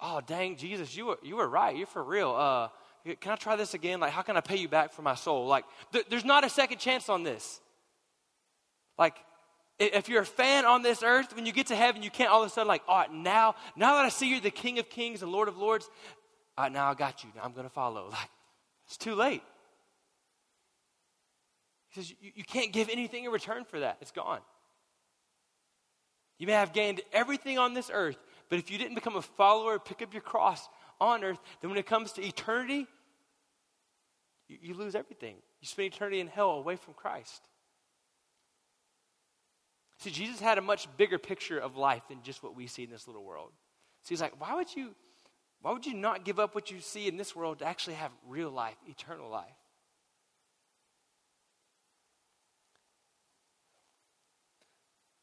oh, 0.00 0.22
dang, 0.26 0.56
Jesus, 0.56 0.96
you 0.96 1.06
were, 1.06 1.18
you 1.22 1.36
were 1.36 1.48
right. 1.48 1.76
You're 1.76 1.86
for 1.86 2.02
real. 2.02 2.30
Uh, 2.30 2.68
can 3.04 3.32
I 3.32 3.36
try 3.36 3.56
this 3.56 3.74
again? 3.74 4.00
Like, 4.00 4.12
how 4.12 4.22
can 4.22 4.36
I 4.36 4.40
pay 4.40 4.56
you 4.56 4.68
back 4.68 4.92
for 4.92 5.02
my 5.02 5.14
soul? 5.14 5.46
Like, 5.46 5.64
th- 5.92 6.06
there's 6.08 6.24
not 6.24 6.44
a 6.44 6.48
second 6.48 6.78
chance 6.78 7.08
on 7.08 7.22
this. 7.22 7.60
Like, 8.98 9.16
if 9.78 10.08
you're 10.08 10.22
a 10.22 10.26
fan 10.26 10.64
on 10.64 10.82
this 10.82 11.02
earth, 11.02 11.34
when 11.34 11.46
you 11.46 11.52
get 11.52 11.66
to 11.66 11.76
heaven, 11.76 12.02
you 12.02 12.10
can't 12.10 12.30
all 12.30 12.42
of 12.42 12.46
a 12.46 12.50
sudden 12.50 12.68
like, 12.68 12.82
all 12.88 12.98
right, 12.98 13.12
now, 13.12 13.56
now 13.76 13.96
that 13.96 14.04
I 14.04 14.08
see 14.08 14.30
you're 14.30 14.40
the 14.40 14.50
King 14.50 14.78
of 14.78 14.88
Kings 14.88 15.22
and 15.22 15.32
Lord 15.32 15.48
of 15.48 15.58
Lords, 15.58 15.88
all 16.56 16.64
right, 16.64 16.72
now 16.72 16.90
I 16.90 16.94
got 16.94 17.24
you. 17.24 17.30
Now 17.34 17.42
I'm 17.44 17.52
going 17.52 17.66
to 17.66 17.72
follow. 17.72 18.08
Like, 18.10 18.30
it's 18.86 18.96
too 18.96 19.14
late. 19.14 19.42
He 21.90 22.00
says, 22.00 22.14
you, 22.20 22.32
you 22.36 22.44
can't 22.44 22.72
give 22.72 22.88
anything 22.88 23.24
in 23.24 23.30
return 23.30 23.64
for 23.64 23.80
that. 23.80 23.98
It's 24.00 24.12
gone. 24.12 24.40
You 26.38 26.46
may 26.46 26.52
have 26.54 26.72
gained 26.72 27.00
everything 27.12 27.58
on 27.58 27.74
this 27.74 27.90
earth, 27.92 28.18
but 28.48 28.58
if 28.58 28.70
you 28.70 28.78
didn't 28.78 28.94
become 28.94 29.16
a 29.16 29.22
follower, 29.22 29.78
pick 29.78 30.02
up 30.02 30.12
your 30.12 30.22
cross 30.22 30.68
on 31.00 31.24
earth, 31.24 31.38
then 31.60 31.70
when 31.70 31.78
it 31.78 31.86
comes 31.86 32.12
to 32.12 32.24
eternity, 32.24 32.86
you, 34.48 34.58
you 34.60 34.74
lose 34.74 34.94
everything. 34.94 35.36
You 35.60 35.66
spend 35.66 35.94
eternity 35.94 36.20
in 36.20 36.26
hell 36.26 36.50
away 36.52 36.76
from 36.76 36.94
Christ. 36.94 37.48
See, 39.98 40.10
Jesus 40.10 40.40
had 40.40 40.58
a 40.58 40.62
much 40.62 40.88
bigger 40.96 41.18
picture 41.18 41.58
of 41.58 41.76
life 41.76 42.02
than 42.08 42.22
just 42.22 42.42
what 42.42 42.54
we 42.54 42.66
see 42.66 42.82
in 42.82 42.90
this 42.90 43.06
little 43.06 43.24
world. 43.24 43.52
So 44.02 44.08
he's 44.10 44.20
like, 44.20 44.38
why 44.40 44.54
would 44.54 44.74
you, 44.74 44.94
why 45.62 45.72
would 45.72 45.86
you 45.86 45.94
not 45.94 46.24
give 46.24 46.38
up 46.38 46.54
what 46.54 46.70
you 46.70 46.80
see 46.80 47.08
in 47.08 47.16
this 47.16 47.34
world 47.34 47.60
to 47.60 47.64
actually 47.64 47.94
have 47.94 48.10
real 48.26 48.50
life, 48.50 48.76
eternal 48.86 49.30
life? 49.30 49.46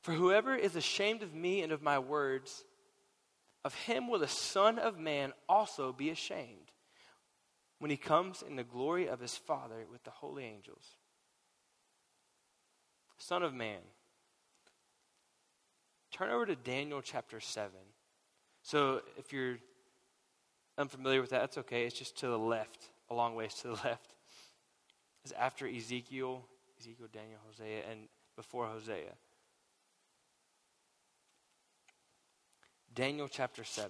For 0.01 0.13
whoever 0.13 0.55
is 0.55 0.75
ashamed 0.75 1.21
of 1.21 1.36
me 1.36 1.62
and 1.62 1.71
of 1.71 1.84
my 1.84 1.99
words, 1.99 2.63
of 3.63 3.75
him 3.75 4.07
will 4.07 4.17
the 4.17 4.27
Son 4.27 4.79
of 4.79 4.97
Man 4.97 5.31
also 5.47 5.93
be 5.93 6.10
ashamed 6.10 6.71
when 7.81 7.89
he 7.89 7.97
comes 7.97 8.43
in 8.47 8.55
the 8.55 8.63
glory 8.63 9.09
of 9.09 9.19
his 9.19 9.35
Father 9.35 9.87
with 9.91 10.03
the 10.03 10.11
holy 10.11 10.45
angels. 10.45 10.97
Son 13.17 13.41
of 13.41 13.55
Man. 13.55 13.79
Turn 16.11 16.29
over 16.29 16.45
to 16.45 16.55
Daniel 16.55 17.01
chapter 17.01 17.39
7. 17.39 17.71
So 18.61 19.01
if 19.17 19.33
you're 19.33 19.57
unfamiliar 20.77 21.21
with 21.21 21.31
that, 21.31 21.39
that's 21.39 21.57
okay. 21.57 21.85
It's 21.85 21.97
just 21.97 22.19
to 22.19 22.27
the 22.27 22.37
left, 22.37 22.91
a 23.09 23.15
long 23.15 23.33
ways 23.33 23.55
to 23.55 23.69
the 23.69 23.73
left. 23.83 24.13
It's 25.23 25.33
after 25.33 25.67
Ezekiel, 25.67 26.45
Ezekiel, 26.79 27.07
Daniel, 27.11 27.39
Hosea, 27.47 27.81
and 27.89 28.01
before 28.35 28.67
Hosea. 28.67 29.13
Daniel 32.93 33.27
chapter 33.27 33.63
7. 33.63 33.89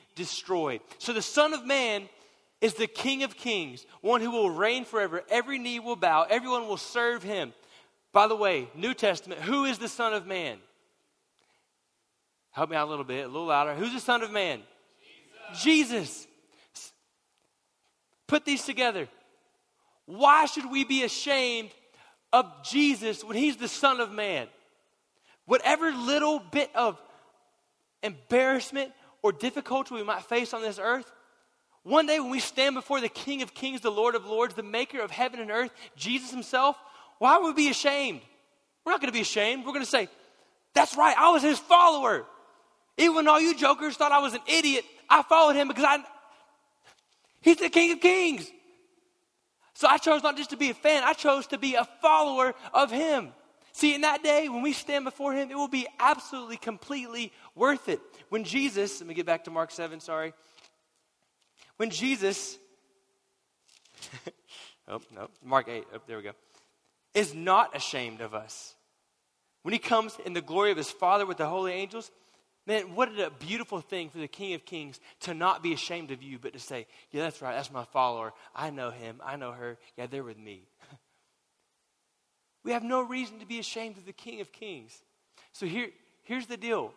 destroyed. 0.21 0.81
So 0.97 1.13
the 1.13 1.21
Son 1.21 1.53
of 1.53 1.65
Man 1.65 2.07
is 2.61 2.75
the 2.75 2.87
King 2.87 3.23
of 3.23 3.35
kings, 3.35 3.85
one 4.01 4.21
who 4.21 4.31
will 4.31 4.51
reign 4.51 4.85
forever. 4.85 5.23
Every 5.29 5.57
knee 5.57 5.79
will 5.79 5.95
bow, 5.95 6.25
everyone 6.29 6.67
will 6.67 6.77
serve 6.77 7.23
him. 7.23 7.53
By 8.13 8.27
the 8.27 8.35
way, 8.35 8.67
New 8.75 8.93
Testament, 8.93 9.41
who 9.41 9.65
is 9.65 9.77
the 9.77 9.87
Son 9.87 10.13
of 10.13 10.27
Man? 10.27 10.57
Help 12.51 12.69
me 12.69 12.75
out 12.75 12.87
a 12.87 12.89
little 12.89 13.05
bit, 13.05 13.25
a 13.25 13.27
little 13.27 13.47
louder. 13.47 13.73
Who's 13.73 13.93
the 13.93 13.99
Son 13.99 14.21
of 14.21 14.31
Man? 14.31 14.59
Jesus. 15.53 15.63
Jesus. 15.63 16.27
Put 18.27 18.45
these 18.45 18.63
together. 18.63 19.07
Why 20.05 20.45
should 20.45 20.69
we 20.69 20.83
be 20.83 21.03
ashamed 21.03 21.71
of 22.33 22.45
Jesus 22.63 23.23
when 23.23 23.37
he's 23.37 23.57
the 23.57 23.67
Son 23.67 23.99
of 23.99 24.11
Man? 24.11 24.47
Whatever 25.45 25.91
little 25.91 26.39
bit 26.39 26.69
of 26.75 26.99
embarrassment 28.03 28.91
or 29.21 29.31
difficulty 29.31 29.95
we 29.95 30.03
might 30.03 30.23
face 30.23 30.53
on 30.53 30.61
this 30.61 30.79
earth, 30.79 31.11
one 31.83 32.05
day 32.05 32.19
when 32.19 32.29
we 32.29 32.39
stand 32.39 32.75
before 32.75 33.01
the 33.01 33.09
King 33.09 33.41
of 33.41 33.53
Kings, 33.53 33.81
the 33.81 33.91
Lord 33.91 34.15
of 34.15 34.25
Lords, 34.25 34.53
the 34.53 34.63
maker 34.63 35.01
of 35.01 35.09
heaven 35.09 35.39
and 35.39 35.49
earth, 35.49 35.71
Jesus 35.95 36.29
himself, 36.31 36.75
why 37.17 37.37
would 37.37 37.55
we 37.55 37.65
be 37.65 37.69
ashamed? 37.69 38.21
We're 38.85 38.91
not 38.91 39.01
going 39.01 39.11
to 39.11 39.17
be 39.17 39.21
ashamed. 39.21 39.65
We're 39.65 39.73
going 39.73 39.85
to 39.85 39.89
say, 39.89 40.09
That's 40.73 40.95
right, 40.95 41.15
I 41.17 41.31
was 41.31 41.41
his 41.41 41.59
follower. 41.59 42.25
Even 42.97 43.15
when 43.15 43.27
all 43.27 43.39
you 43.39 43.55
jokers 43.55 43.95
thought 43.95 44.11
I 44.11 44.19
was 44.19 44.33
an 44.33 44.41
idiot, 44.47 44.85
I 45.09 45.23
followed 45.23 45.55
him 45.55 45.67
because 45.67 45.85
I, 45.85 46.03
He's 47.41 47.57
the 47.57 47.69
King 47.69 47.91
of 47.91 47.99
Kings. 47.99 48.49
So 49.73 49.87
I 49.87 49.97
chose 49.97 50.21
not 50.21 50.37
just 50.37 50.51
to 50.51 50.57
be 50.57 50.69
a 50.69 50.73
fan, 50.75 51.03
I 51.03 51.13
chose 51.13 51.47
to 51.47 51.57
be 51.57 51.75
a 51.75 51.85
follower 52.01 52.53
of 52.73 52.91
Him. 52.91 53.33
See, 53.73 53.95
in 53.95 54.01
that 54.01 54.23
day, 54.23 54.49
when 54.49 54.61
we 54.61 54.73
stand 54.73 55.05
before 55.05 55.33
Him, 55.33 55.49
it 55.49 55.55
will 55.55 55.67
be 55.67 55.87
absolutely, 55.99 56.57
completely 56.57 57.31
worth 57.55 57.89
it. 57.89 57.99
When 58.29 58.43
Jesus, 58.43 58.99
let 58.99 59.07
me 59.07 59.13
get 59.13 59.25
back 59.25 59.45
to 59.45 59.51
Mark 59.51 59.71
7, 59.71 59.99
sorry. 59.99 60.33
When 61.77 61.89
Jesus, 61.89 62.57
oh, 64.87 65.01
no, 65.15 65.29
Mark 65.43 65.67
8, 65.69 65.85
oh, 65.93 65.97
there 66.07 66.17
we 66.17 66.23
go, 66.23 66.33
is 67.13 67.33
not 67.33 67.75
ashamed 67.75 68.21
of 68.21 68.33
us. 68.33 68.75
When 69.63 69.73
He 69.73 69.79
comes 69.79 70.17
in 70.25 70.33
the 70.33 70.41
glory 70.41 70.71
of 70.71 70.77
His 70.77 70.91
Father 70.91 71.25
with 71.25 71.37
the 71.37 71.47
holy 71.47 71.71
angels, 71.71 72.11
Man, 72.67 72.93
what 72.93 73.09
a 73.19 73.31
beautiful 73.31 73.81
thing 73.81 74.09
for 74.09 74.19
the 74.19 74.27
King 74.27 74.53
of 74.53 74.65
Kings 74.65 74.99
to 75.21 75.33
not 75.33 75.63
be 75.63 75.73
ashamed 75.73 76.11
of 76.11 76.21
you, 76.21 76.37
but 76.37 76.53
to 76.53 76.59
say, 76.59 76.85
Yeah, 77.11 77.23
that's 77.23 77.41
right, 77.41 77.55
that's 77.55 77.71
my 77.71 77.85
follower. 77.85 78.33
I 78.55 78.69
know 78.69 78.91
him, 78.91 79.19
I 79.25 79.35
know 79.35 79.51
her. 79.51 79.77
Yeah, 79.97 80.05
they're 80.05 80.23
with 80.23 80.37
me. 80.37 80.67
We 82.63 82.71
have 82.71 82.83
no 82.83 83.01
reason 83.01 83.39
to 83.39 83.45
be 83.45 83.59
ashamed 83.59 83.97
of 83.97 84.05
the 84.05 84.13
King 84.13 84.41
of 84.41 84.51
Kings. 84.51 85.01
So 85.51 85.65
here, 85.65 85.89
here's 86.23 86.47
the 86.47 86.57
deal 86.57 86.93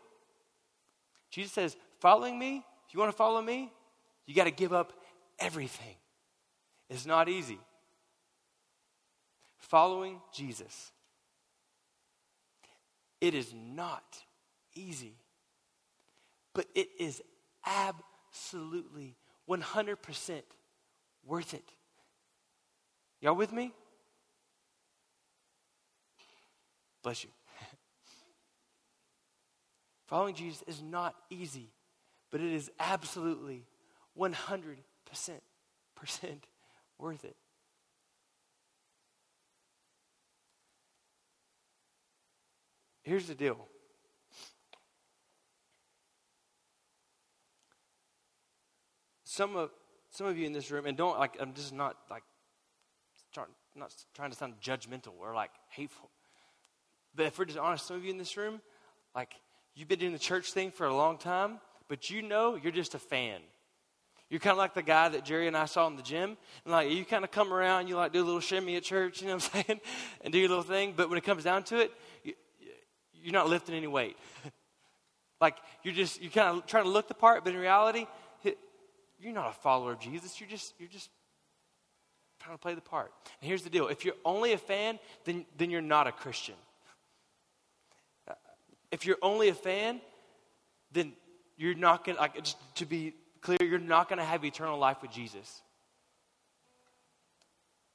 Jesus 1.30 1.52
says, 1.52 1.76
Following 2.00 2.38
me, 2.38 2.64
if 2.88 2.94
you 2.94 3.00
want 3.00 3.10
to 3.10 3.16
follow 3.16 3.40
me, 3.40 3.72
you 4.26 4.34
got 4.34 4.44
to 4.44 4.50
give 4.50 4.72
up 4.72 4.92
everything. 5.38 5.96
It's 6.90 7.06
not 7.06 7.28
easy. 7.28 7.58
Following 9.58 10.20
Jesus, 10.32 10.92
it 13.20 13.34
is 13.34 13.52
not 13.54 14.04
easy 14.74 15.16
but 16.54 16.66
it 16.74 16.88
is 16.98 17.20
absolutely 17.66 19.16
100% 19.48 20.42
worth 21.26 21.54
it. 21.54 21.64
Y'all 23.20 23.34
with 23.34 23.52
me? 23.52 23.72
Bless 27.04 27.22
you. 27.22 27.30
Following 30.08 30.34
Jesus 30.34 30.64
is 30.66 30.82
not 30.82 31.14
easy, 31.30 31.68
but 32.32 32.40
it 32.40 32.52
is 32.52 32.70
absolutely 32.80 33.66
100% 34.18 34.78
worth 36.98 37.24
it. 37.24 37.36
Here's 43.02 43.26
the 43.26 43.34
deal. 43.34 43.68
Some 49.24 49.56
of 49.56 49.70
some 50.10 50.28
of 50.28 50.38
you 50.38 50.46
in 50.46 50.52
this 50.52 50.70
room, 50.70 50.86
and 50.86 50.96
don't 50.96 51.18
like 51.18 51.36
I'm 51.40 51.52
just 51.52 51.74
not 51.74 51.96
like 52.08 52.22
trying, 53.34 53.48
not 53.74 53.92
trying 54.14 54.30
to 54.30 54.36
sound 54.36 54.54
judgmental 54.62 55.12
or 55.20 55.34
like 55.34 55.50
hateful. 55.68 56.08
But 57.14 57.26
if 57.26 57.38
we're 57.38 57.44
just 57.44 57.58
honest, 57.58 57.86
some 57.86 57.96
of 57.96 58.04
you 58.04 58.10
in 58.10 58.18
this 58.18 58.36
room, 58.36 58.60
like 59.14 59.34
you've 59.74 59.88
been 59.88 59.98
doing 59.98 60.12
the 60.12 60.18
church 60.18 60.52
thing 60.52 60.70
for 60.70 60.86
a 60.86 60.94
long 60.94 61.18
time, 61.18 61.60
but 61.88 62.10
you 62.10 62.22
know 62.22 62.56
you're 62.56 62.72
just 62.72 62.94
a 62.94 62.98
fan. 62.98 63.40
You're 64.30 64.40
kind 64.40 64.52
of 64.52 64.58
like 64.58 64.74
the 64.74 64.82
guy 64.82 65.08
that 65.10 65.24
Jerry 65.24 65.46
and 65.46 65.56
I 65.56 65.66
saw 65.66 65.86
in 65.86 65.96
the 65.96 66.02
gym. 66.02 66.36
And 66.64 66.72
like 66.72 66.90
you 66.90 67.04
kind 67.04 67.24
of 67.24 67.30
come 67.30 67.52
around, 67.52 67.88
you 67.88 67.96
like 67.96 68.12
do 68.12 68.22
a 68.22 68.24
little 68.24 68.40
shimmy 68.40 68.76
at 68.76 68.82
church, 68.82 69.20
you 69.20 69.28
know 69.28 69.34
what 69.34 69.50
I'm 69.54 69.64
saying? 69.66 69.80
and 70.22 70.32
do 70.32 70.38
your 70.38 70.48
little 70.48 70.64
thing. 70.64 70.94
But 70.96 71.08
when 71.08 71.18
it 71.18 71.24
comes 71.24 71.44
down 71.44 71.62
to 71.64 71.80
it, 71.80 71.92
you, 72.24 72.32
you're 73.12 73.32
not 73.32 73.48
lifting 73.48 73.74
any 73.74 73.86
weight. 73.86 74.16
like 75.40 75.56
you're 75.82 75.94
just, 75.94 76.20
you're 76.20 76.32
kind 76.32 76.58
of 76.58 76.66
trying 76.66 76.84
to 76.84 76.90
look 76.90 77.06
the 77.06 77.14
part, 77.14 77.44
but 77.44 77.52
in 77.52 77.60
reality, 77.60 78.06
you're 79.24 79.32
not 79.32 79.48
a 79.48 79.52
follower 79.52 79.92
of 79.92 80.00
Jesus. 80.00 80.38
You're 80.38 80.48
just, 80.48 80.74
you're 80.78 80.88
just 80.88 81.08
trying 82.40 82.56
to 82.56 82.60
play 82.60 82.74
the 82.74 82.80
part. 82.80 83.10
And 83.40 83.48
here's 83.48 83.62
the 83.62 83.70
deal 83.70 83.88
if 83.88 84.04
you're 84.04 84.14
only 84.24 84.52
a 84.52 84.58
fan, 84.58 84.98
then, 85.24 85.46
then 85.56 85.70
you're 85.70 85.80
not 85.80 86.06
a 86.06 86.12
Christian. 86.12 86.54
If 88.94 89.06
you're 89.06 89.18
only 89.22 89.48
a 89.48 89.54
fan, 89.54 90.00
then 90.92 91.14
you're 91.56 91.74
not 91.74 92.04
going 92.04 92.14
to, 92.14 92.22
like, 92.22 92.38
to 92.76 92.86
be 92.86 93.12
clear, 93.40 93.58
you're 93.60 93.80
not 93.80 94.08
going 94.08 94.20
to 94.20 94.24
have 94.24 94.44
eternal 94.44 94.78
life 94.78 95.02
with 95.02 95.10
Jesus. 95.10 95.62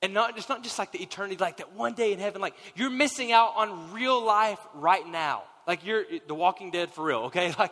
And 0.02 0.14
not, 0.14 0.38
it's 0.38 0.50
not 0.50 0.62
just 0.62 0.78
like 0.78 0.92
the 0.92 1.02
eternity, 1.02 1.38
like 1.38 1.58
that 1.58 1.72
one 1.74 1.94
day 1.94 2.12
in 2.12 2.20
heaven. 2.20 2.42
Like 2.42 2.54
you're 2.76 2.90
missing 2.90 3.32
out 3.32 3.54
on 3.56 3.94
real 3.94 4.22
life 4.22 4.60
right 4.74 5.08
now. 5.08 5.44
Like 5.66 5.86
you're 5.86 6.04
the 6.28 6.36
Walking 6.36 6.70
Dead 6.70 6.92
for 6.92 7.06
real, 7.06 7.20
okay? 7.24 7.54
Like 7.60 7.72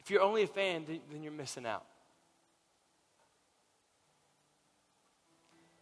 if 0.00 0.10
you're 0.10 0.22
only 0.22 0.42
a 0.42 0.46
fan, 0.46 0.84
then 0.86 1.22
you're 1.22 1.32
missing 1.32 1.64
out. 1.64 1.84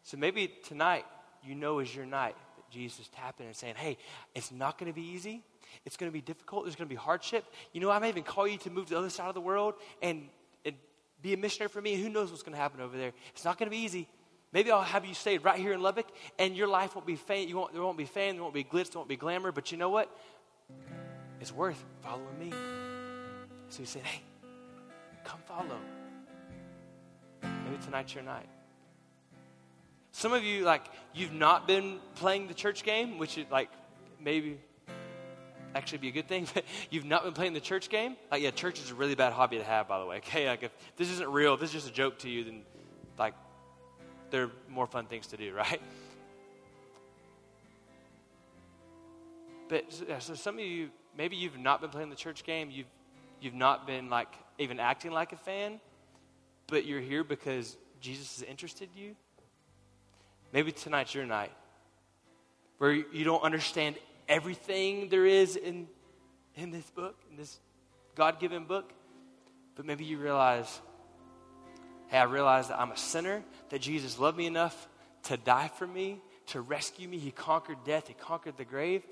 So 0.04 0.16
maybe 0.16 0.52
tonight 0.68 1.06
you 1.42 1.56
know 1.56 1.80
is 1.80 1.92
your 1.92 2.06
night 2.06 2.36
that 2.56 2.70
Jesus 2.70 3.00
is 3.00 3.08
tapping 3.08 3.46
and 3.46 3.56
saying, 3.56 3.74
hey, 3.76 3.98
it's 4.32 4.52
not 4.52 4.78
going 4.78 4.92
to 4.92 4.94
be 4.94 5.08
easy. 5.08 5.42
It's 5.84 5.96
going 5.96 6.10
to 6.10 6.12
be 6.12 6.20
difficult. 6.20 6.64
There's 6.64 6.76
going 6.76 6.88
to 6.88 6.94
be 6.94 6.98
hardship. 6.98 7.44
You 7.72 7.80
know, 7.80 7.90
I 7.90 7.98
may 7.98 8.08
even 8.08 8.22
call 8.22 8.46
you 8.46 8.58
to 8.58 8.70
move 8.70 8.86
to 8.86 8.94
the 8.94 8.98
other 8.98 9.10
side 9.10 9.28
of 9.28 9.34
the 9.34 9.40
world 9.40 9.74
and, 10.02 10.28
and 10.64 10.74
be 11.20 11.32
a 11.34 11.36
missionary 11.36 11.68
for 11.68 11.80
me. 11.80 11.94
Who 11.94 12.08
knows 12.08 12.30
what's 12.30 12.42
going 12.42 12.54
to 12.54 12.60
happen 12.60 12.80
over 12.80 12.96
there? 12.96 13.12
It's 13.34 13.44
not 13.44 13.58
going 13.58 13.70
to 13.70 13.76
be 13.76 13.82
easy. 13.82 14.08
Maybe 14.52 14.70
I'll 14.70 14.82
have 14.82 15.06
you 15.06 15.14
stay 15.14 15.38
right 15.38 15.58
here 15.58 15.72
in 15.72 15.80
Lubbock, 15.80 16.06
and 16.38 16.54
your 16.54 16.68
life 16.68 16.94
won't 16.94 17.06
be 17.06 17.16
fame. 17.16 17.48
You 17.48 17.56
won't, 17.56 17.72
there 17.72 17.82
won't 17.82 17.96
be 17.96 18.04
fame. 18.04 18.34
There 18.36 18.42
won't 18.42 18.54
be 18.54 18.64
glitz. 18.64 18.92
There 18.92 18.98
won't 18.98 19.08
be 19.08 19.16
glamour. 19.16 19.50
But 19.50 19.72
you 19.72 19.78
know 19.78 19.88
what? 19.88 20.14
It's 21.40 21.52
worth 21.52 21.82
following 22.02 22.38
me. 22.38 22.50
So 23.70 23.78
he 23.78 23.86
said, 23.86 24.02
hey, 24.02 24.20
come 25.24 25.40
follow. 25.46 25.78
Maybe 27.42 27.82
tonight's 27.82 28.14
your 28.14 28.24
night. 28.24 28.48
Some 30.12 30.34
of 30.34 30.44
you, 30.44 30.64
like, 30.64 30.84
you've 31.14 31.32
not 31.32 31.66
been 31.66 31.98
playing 32.16 32.48
the 32.48 32.54
church 32.54 32.84
game, 32.84 33.16
which 33.16 33.38
is 33.38 33.46
like 33.50 33.70
maybe 34.20 34.60
actually 35.74 35.98
be 35.98 36.08
a 36.08 36.12
good 36.12 36.28
thing, 36.28 36.46
but 36.54 36.64
you've 36.90 37.04
not 37.04 37.24
been 37.24 37.32
playing 37.32 37.52
the 37.52 37.60
church 37.60 37.88
game. 37.88 38.16
Like, 38.30 38.42
yeah, 38.42 38.50
church 38.50 38.80
is 38.80 38.90
a 38.90 38.94
really 38.94 39.14
bad 39.14 39.32
hobby 39.32 39.58
to 39.58 39.64
have, 39.64 39.88
by 39.88 39.98
the 39.98 40.06
way. 40.06 40.16
Okay, 40.22 40.48
like 40.48 40.62
if 40.62 40.72
this 40.96 41.10
isn't 41.10 41.28
real, 41.28 41.54
if 41.54 41.60
this 41.60 41.70
is 41.70 41.74
just 41.74 41.88
a 41.88 41.92
joke 41.92 42.18
to 42.20 42.28
you, 42.28 42.44
then 42.44 42.62
like 43.18 43.34
there 44.30 44.44
are 44.44 44.50
more 44.68 44.86
fun 44.86 45.06
things 45.06 45.26
to 45.28 45.36
do, 45.36 45.52
right? 45.54 45.80
But 49.68 49.92
so 50.20 50.34
some 50.34 50.58
of 50.58 50.64
you, 50.64 50.90
maybe 51.16 51.36
you've 51.36 51.58
not 51.58 51.80
been 51.80 51.90
playing 51.90 52.10
the 52.10 52.16
church 52.16 52.44
game. 52.44 52.70
You've 52.70 52.86
you've 53.40 53.54
not 53.54 53.86
been 53.86 54.10
like 54.10 54.28
even 54.58 54.78
acting 54.78 55.12
like 55.12 55.32
a 55.32 55.36
fan, 55.36 55.80
but 56.66 56.84
you're 56.84 57.00
here 57.00 57.24
because 57.24 57.76
Jesus 58.00 58.38
is 58.38 58.42
interested 58.42 58.90
you. 58.94 59.16
Maybe 60.52 60.72
tonight's 60.72 61.14
your 61.14 61.24
night 61.24 61.52
where 62.82 62.92
you 62.92 63.24
don't 63.24 63.42
understand 63.42 63.96
everything 64.28 65.08
there 65.08 65.26
is 65.26 65.56
in, 65.56 65.88
in 66.56 66.70
this 66.70 66.88
book, 66.90 67.16
in 67.30 67.36
this 67.36 67.58
God 68.14 68.38
given 68.38 68.64
book, 68.64 68.92
but 69.74 69.86
maybe 69.86 70.04
you 70.04 70.18
realize, 70.18 70.80
hey, 72.08 72.18
I 72.18 72.24
realize 72.24 72.68
that 72.68 72.78
I'm 72.78 72.90
a 72.90 72.96
sinner, 72.96 73.42
that 73.70 73.80
Jesus 73.80 74.18
loved 74.18 74.36
me 74.36 74.46
enough 74.46 74.88
to 75.24 75.36
die 75.36 75.70
for 75.76 75.86
me, 75.86 76.20
to 76.48 76.60
rescue 76.60 77.08
me. 77.08 77.18
He 77.18 77.30
conquered 77.30 77.78
death, 77.84 78.08
He 78.08 78.14
conquered 78.14 78.56
the 78.56 78.64
grave. 78.64 79.02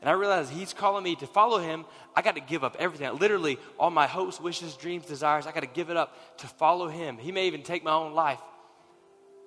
And 0.00 0.10
I 0.10 0.12
realize 0.12 0.50
He's 0.50 0.74
calling 0.74 1.02
me 1.02 1.16
to 1.16 1.26
follow 1.26 1.58
Him. 1.58 1.84
I 2.14 2.22
got 2.22 2.34
to 2.36 2.40
give 2.40 2.62
up 2.62 2.76
everything. 2.78 3.18
Literally, 3.18 3.58
all 3.78 3.90
my 3.90 4.06
hopes, 4.06 4.38
wishes, 4.38 4.76
dreams, 4.76 5.06
desires, 5.06 5.46
I 5.46 5.52
got 5.52 5.60
to 5.60 5.66
give 5.66 5.90
it 5.90 5.96
up 5.96 6.38
to 6.38 6.46
follow 6.46 6.88
Him. 6.88 7.18
He 7.18 7.32
may 7.32 7.46
even 7.46 7.62
take 7.62 7.82
my 7.82 7.92
own 7.92 8.12
life. 8.12 8.40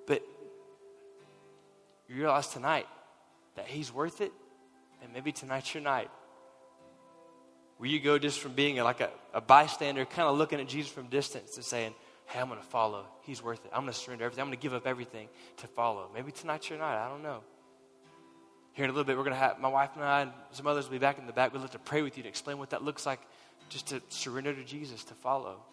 But 0.08 0.24
you 2.08 2.16
realize 2.16 2.48
tonight 2.48 2.88
that 3.56 3.68
He's 3.68 3.94
worth 3.94 4.22
it, 4.22 4.34
and 5.02 5.14
maybe 5.14 5.32
tonight's 5.32 5.74
your 5.74 5.84
night. 5.84 6.10
Where 7.78 7.90
you 7.90 8.00
go 8.00 8.20
just 8.20 8.40
from 8.40 8.54
being 8.54 8.78
like 8.78 9.00
a, 9.00 9.10
a 9.34 9.42
bystander, 9.42 10.06
kind 10.06 10.28
of 10.28 10.38
looking 10.38 10.60
at 10.60 10.68
Jesus 10.68 10.92
from 10.92 11.08
distance 11.08 11.56
and 11.56 11.66
saying, 11.66 11.94
Hey, 12.26 12.40
I'm 12.40 12.48
going 12.48 12.60
to 12.60 12.66
follow. 12.68 13.06
He's 13.24 13.42
worth 13.42 13.66
it. 13.66 13.72
I'm 13.74 13.82
going 13.82 13.94
to 13.94 14.00
surrender 14.00 14.26
everything. 14.26 14.42
I'm 14.44 14.48
going 14.50 14.58
to 14.58 14.62
give 14.62 14.74
up 14.74 14.86
everything 14.86 15.30
to 15.58 15.68
follow. 15.68 16.10
Maybe 16.14 16.32
tonight's 16.32 16.70
your 16.70 16.78
night. 16.78 17.04
I 17.04 17.10
don't 17.10 17.24
know. 17.24 17.42
Here 18.74 18.86
in 18.86 18.92
a 18.92 18.94
little 18.94 19.06
bit, 19.06 19.18
we're 19.18 19.24
going 19.24 19.34
to 19.34 19.40
have 19.40 19.60
my 19.60 19.68
wife 19.68 19.90
and 19.96 20.04
I 20.04 20.22
and 20.22 20.32
some 20.52 20.68
others 20.68 20.86
will 20.86 20.92
be 20.92 21.00
back 21.00 21.18
in 21.18 21.26
the 21.26 21.34
back. 21.34 21.54
We'd 21.54 21.62
love 21.62 21.72
to 21.72 21.80
pray 21.80 22.04
with 22.04 22.18
you 22.18 22.24
to 22.24 22.30
explain 22.30 22.60
what 22.60 22.70
that 22.70 22.84
looks 22.84 23.06
like 23.06 23.20
just 23.70 23.88
to 23.88 24.02
surrender 24.10 24.54
to 24.54 24.64
Jesus, 24.64 25.04
to 25.06 25.16
follow. 25.16 25.64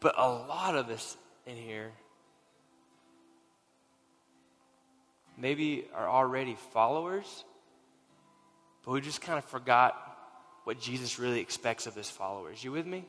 But 0.00 0.14
a 0.16 0.28
lot 0.28 0.76
of 0.76 0.88
us 0.90 1.16
in 1.46 1.56
here 1.56 1.90
maybe 5.38 5.86
are 5.94 6.08
already 6.08 6.56
followers, 6.72 7.44
but 8.84 8.92
we 8.92 9.00
just 9.00 9.20
kind 9.20 9.38
of 9.38 9.44
forgot 9.44 9.94
what 10.64 10.80
Jesus 10.80 11.18
really 11.18 11.40
expects 11.40 11.86
of 11.86 11.94
his 11.94 12.10
followers. 12.10 12.62
You 12.62 12.72
with 12.72 12.86
me? 12.86 13.04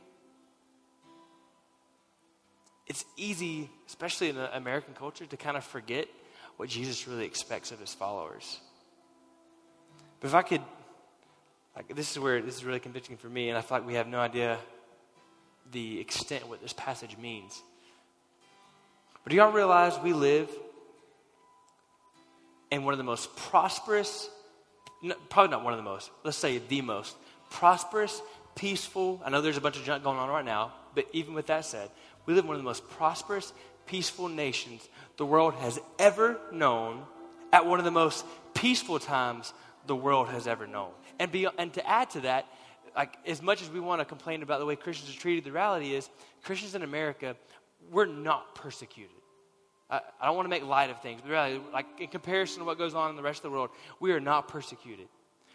It's 2.87 3.03
easy, 3.17 3.69
especially 3.87 4.29
in 4.29 4.35
the 4.35 4.55
American 4.55 4.93
culture, 4.93 5.25
to 5.25 5.37
kind 5.37 5.57
of 5.57 5.63
forget 5.63 6.07
what 6.57 6.69
Jesus 6.69 7.07
really 7.07 7.25
expects 7.25 7.71
of 7.71 7.79
his 7.79 7.93
followers. 7.93 8.59
But 10.19 10.27
if 10.27 10.33
I 10.33 10.41
could, 10.41 10.61
like, 11.75 11.95
this 11.95 12.11
is 12.11 12.19
where 12.19 12.41
this 12.41 12.55
is 12.55 12.65
really 12.65 12.79
convicting 12.79 13.17
for 13.17 13.27
me, 13.27 13.49
and 13.49 13.57
I 13.57 13.61
feel 13.61 13.77
like 13.77 13.87
we 13.87 13.93
have 13.93 14.07
no 14.07 14.19
idea 14.19 14.57
the 15.71 15.99
extent 15.99 16.47
what 16.47 16.61
this 16.61 16.73
passage 16.73 17.15
means. 17.17 17.61
But 19.23 19.31
do 19.31 19.37
y'all 19.37 19.51
realize 19.51 19.99
we 19.99 20.13
live 20.13 20.49
in 22.71 22.83
one 22.83 22.93
of 22.93 22.97
the 22.97 23.03
most 23.03 23.35
prosperous, 23.35 24.29
probably 25.29 25.51
not 25.51 25.63
one 25.63 25.73
of 25.73 25.77
the 25.77 25.83
most, 25.83 26.11
let's 26.23 26.37
say 26.37 26.59
the 26.67 26.81
most 26.81 27.15
prosperous, 27.49 28.21
peaceful. 28.55 29.21
I 29.23 29.29
know 29.29 29.41
there's 29.41 29.57
a 29.57 29.61
bunch 29.61 29.77
of 29.77 29.83
junk 29.83 30.03
going 30.03 30.17
on 30.17 30.29
right 30.29 30.45
now, 30.45 30.73
but 30.95 31.05
even 31.13 31.33
with 31.33 31.47
that 31.47 31.65
said, 31.65 31.89
we 32.25 32.33
live 32.33 32.45
in 32.45 32.47
one 32.47 32.55
of 32.55 32.61
the 32.61 32.67
most 32.67 32.87
prosperous, 32.89 33.53
peaceful 33.85 34.27
nations 34.27 34.87
the 35.17 35.25
world 35.25 35.55
has 35.55 35.79
ever 35.97 36.39
known 36.51 37.03
at 37.51 37.65
one 37.65 37.79
of 37.79 37.85
the 37.85 37.91
most 37.91 38.25
peaceful 38.53 38.99
times 38.99 39.53
the 39.87 39.95
world 39.95 40.27
has 40.29 40.47
ever 40.47 40.67
known. 40.67 40.91
And, 41.17 41.31
be, 41.31 41.47
and 41.57 41.73
to 41.73 41.87
add 41.89 42.11
to 42.11 42.21
that, 42.21 42.45
like 42.95 43.17
as 43.25 43.41
much 43.41 43.61
as 43.61 43.69
we 43.69 43.79
want 43.79 44.01
to 44.01 44.05
complain 44.05 44.43
about 44.43 44.59
the 44.59 44.65
way 44.65 44.75
Christians 44.75 45.15
are 45.15 45.19
treated, 45.19 45.43
the 45.43 45.51
reality 45.51 45.93
is 45.93 46.09
Christians 46.43 46.75
in 46.75 46.83
America, 46.83 47.35
we're 47.91 48.05
not 48.05 48.55
persecuted. 48.55 49.15
I, 49.89 50.01
I 50.21 50.27
don't 50.27 50.35
want 50.35 50.45
to 50.45 50.49
make 50.49 50.63
light 50.63 50.89
of 50.89 51.01
things, 51.01 51.21
but 51.21 51.31
really, 51.31 51.61
like 51.73 51.85
in 51.99 52.07
comparison 52.07 52.59
to 52.59 52.65
what 52.65 52.77
goes 52.77 52.93
on 52.93 53.09
in 53.09 53.15
the 53.15 53.21
rest 53.21 53.39
of 53.39 53.43
the 53.43 53.51
world, 53.51 53.69
we 53.99 54.11
are 54.11 54.19
not 54.19 54.47
persecuted. 54.47 55.07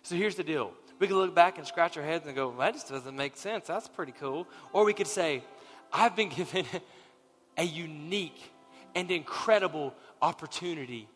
So 0.02 0.16
here's 0.16 0.34
the 0.34 0.44
deal. 0.44 0.72
We 0.98 1.06
can 1.06 1.16
look 1.16 1.34
back 1.34 1.58
and 1.58 1.66
scratch 1.66 1.96
our 1.96 2.04
heads 2.04 2.26
and 2.26 2.36
go, 2.36 2.54
that 2.58 2.74
just 2.74 2.88
doesn't 2.88 3.16
make 3.16 3.36
sense. 3.36 3.66
That's 3.66 3.88
pretty 3.88 4.12
cool. 4.12 4.46
Or 4.72 4.84
we 4.84 4.92
could 4.92 5.06
say, 5.06 5.42
I've 5.92 6.14
been 6.14 6.28
given 6.36 6.66
a 7.56 7.64
unique 7.64 8.40
and 8.94 9.10
incredible 9.10 9.94
opportunity 10.22 11.08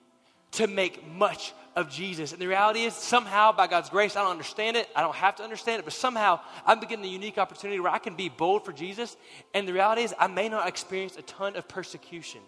to 0.51 0.67
make 0.67 1.07
much 1.07 1.53
of 1.77 1.91
Jesus. 1.91 2.33
And 2.33 2.41
the 2.41 2.47
reality 2.47 2.85
is, 2.85 2.95
somehow, 2.95 3.53
by 3.53 3.67
God's 3.67 3.91
grace, 3.91 4.17
I 4.17 4.23
don't 4.23 4.31
understand 4.31 4.77
it. 4.77 4.89
I 4.97 5.03
don't 5.03 5.15
have 5.15 5.37
to 5.37 5.43
understand 5.43 5.81
it, 5.81 5.85
but 5.85 5.93
somehow 5.93 6.41
I'm 6.67 6.81
getting 6.81 7.03
the 7.03 7.09
unique 7.09 7.39
opportunity 7.39 7.79
where 7.81 7.93
I 7.93 7.99
can 7.99 8.17
be 8.17 8.29
bold 8.29 8.65
for 8.65 8.73
Jesus. 8.73 9.17
And 9.55 9.69
the 9.69 9.73
reality 9.73 10.03
is, 10.03 10.15
I 10.19 10.27
may 10.27 10.49
not 10.49 10.67
experience 10.67 11.17
a 11.17 11.23
ton 11.23 11.57
of 11.57 11.69
persecution. 11.69 12.41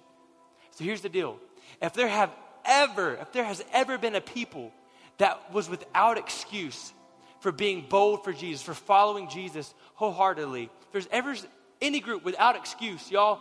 So 0.73 0.85
here's 0.85 1.01
the 1.01 1.09
deal 1.09 1.39
if 1.81 1.93
there 1.95 2.09
have 2.09 2.31
ever, 2.65 3.15
if 3.15 3.33
there 3.33 3.45
has 3.45 3.65
ever 3.73 3.99
been 3.99 4.15
a 4.15 4.21
people 4.21 4.73
that 5.19 5.53
was 5.53 5.69
without 5.69 6.19
excuse 6.19 6.93
for 7.41 7.53
being 7.53 7.87
bold 7.89 8.25
for 8.25 8.33
Jesus, 8.33 8.63
for 8.63 8.75
following 8.75 9.29
Jesus 9.29 9.75
wholeheartedly. 9.95 10.65
If 10.65 10.93
there's 10.93 11.09
ever 11.11 11.35
any 11.81 12.01
group 12.01 12.25
without 12.25 12.57
excuse, 12.57 13.11
y'all, 13.11 13.41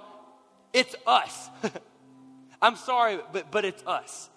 it's 0.73 0.95
us. 1.05 1.49
I'm 2.61 2.75
sorry, 2.75 3.19
but, 3.31 3.51
but 3.51 3.65
it's 3.65 3.83
us. 3.85 4.29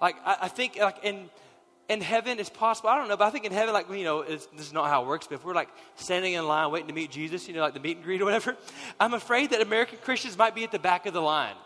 Like, 0.00 0.16
I, 0.24 0.36
I 0.42 0.48
think, 0.48 0.76
like, 0.78 1.04
in, 1.04 1.30
in 1.88 2.00
heaven, 2.00 2.38
it's 2.38 2.48
possible. 2.48 2.90
I 2.90 2.96
don't 2.96 3.08
know, 3.08 3.16
but 3.16 3.26
I 3.26 3.30
think 3.30 3.44
in 3.44 3.52
heaven, 3.52 3.74
like, 3.74 3.90
you 3.90 4.04
know, 4.04 4.22
this 4.22 4.48
is 4.58 4.72
not 4.72 4.88
how 4.88 5.02
it 5.02 5.08
works, 5.08 5.26
but 5.26 5.36
if 5.36 5.44
we're 5.44 5.54
like 5.54 5.68
standing 5.96 6.34
in 6.34 6.46
line 6.46 6.70
waiting 6.70 6.88
to 6.88 6.94
meet 6.94 7.10
Jesus, 7.10 7.48
you 7.48 7.54
know, 7.54 7.60
like 7.60 7.74
the 7.74 7.80
meet 7.80 7.96
and 7.96 8.04
greet 8.04 8.20
or 8.20 8.24
whatever, 8.24 8.56
I'm 9.00 9.14
afraid 9.14 9.50
that 9.50 9.60
American 9.60 9.98
Christians 10.02 10.38
might 10.38 10.54
be 10.54 10.64
at 10.64 10.72
the 10.72 10.78
back 10.78 11.06
of 11.06 11.12
the 11.12 11.20
line. 11.20 11.56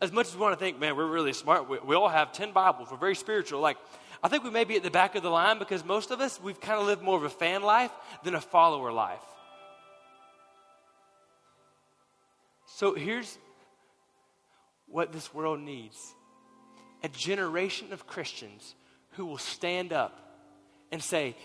As 0.00 0.12
much 0.12 0.28
as 0.28 0.34
we 0.34 0.40
want 0.40 0.52
to 0.52 0.62
think, 0.62 0.78
man, 0.78 0.94
we're 0.94 1.06
really 1.06 1.32
smart, 1.32 1.68
we, 1.68 1.78
we 1.78 1.94
all 1.94 2.08
have 2.08 2.32
10 2.32 2.52
Bibles, 2.52 2.90
we're 2.90 2.98
very 2.98 3.16
spiritual. 3.16 3.60
Like, 3.60 3.78
I 4.22 4.28
think 4.28 4.44
we 4.44 4.50
may 4.50 4.64
be 4.64 4.76
at 4.76 4.82
the 4.82 4.90
back 4.90 5.14
of 5.14 5.22
the 5.22 5.30
line 5.30 5.58
because 5.58 5.84
most 5.84 6.10
of 6.10 6.20
us, 6.20 6.40
we've 6.42 6.60
kind 6.60 6.78
of 6.78 6.86
lived 6.86 7.02
more 7.02 7.16
of 7.16 7.24
a 7.24 7.30
fan 7.30 7.62
life 7.62 7.90
than 8.24 8.34
a 8.34 8.40
follower 8.40 8.92
life. 8.92 9.22
So 12.66 12.94
here's 12.94 13.38
what 14.86 15.12
this 15.12 15.32
world 15.32 15.60
needs 15.60 16.14
a 17.02 17.08
generation 17.08 17.92
of 17.92 18.06
Christians 18.06 18.74
who 19.16 19.26
will 19.26 19.38
stand 19.38 19.92
up 19.92 20.20
and 20.92 21.02
say, 21.02 21.36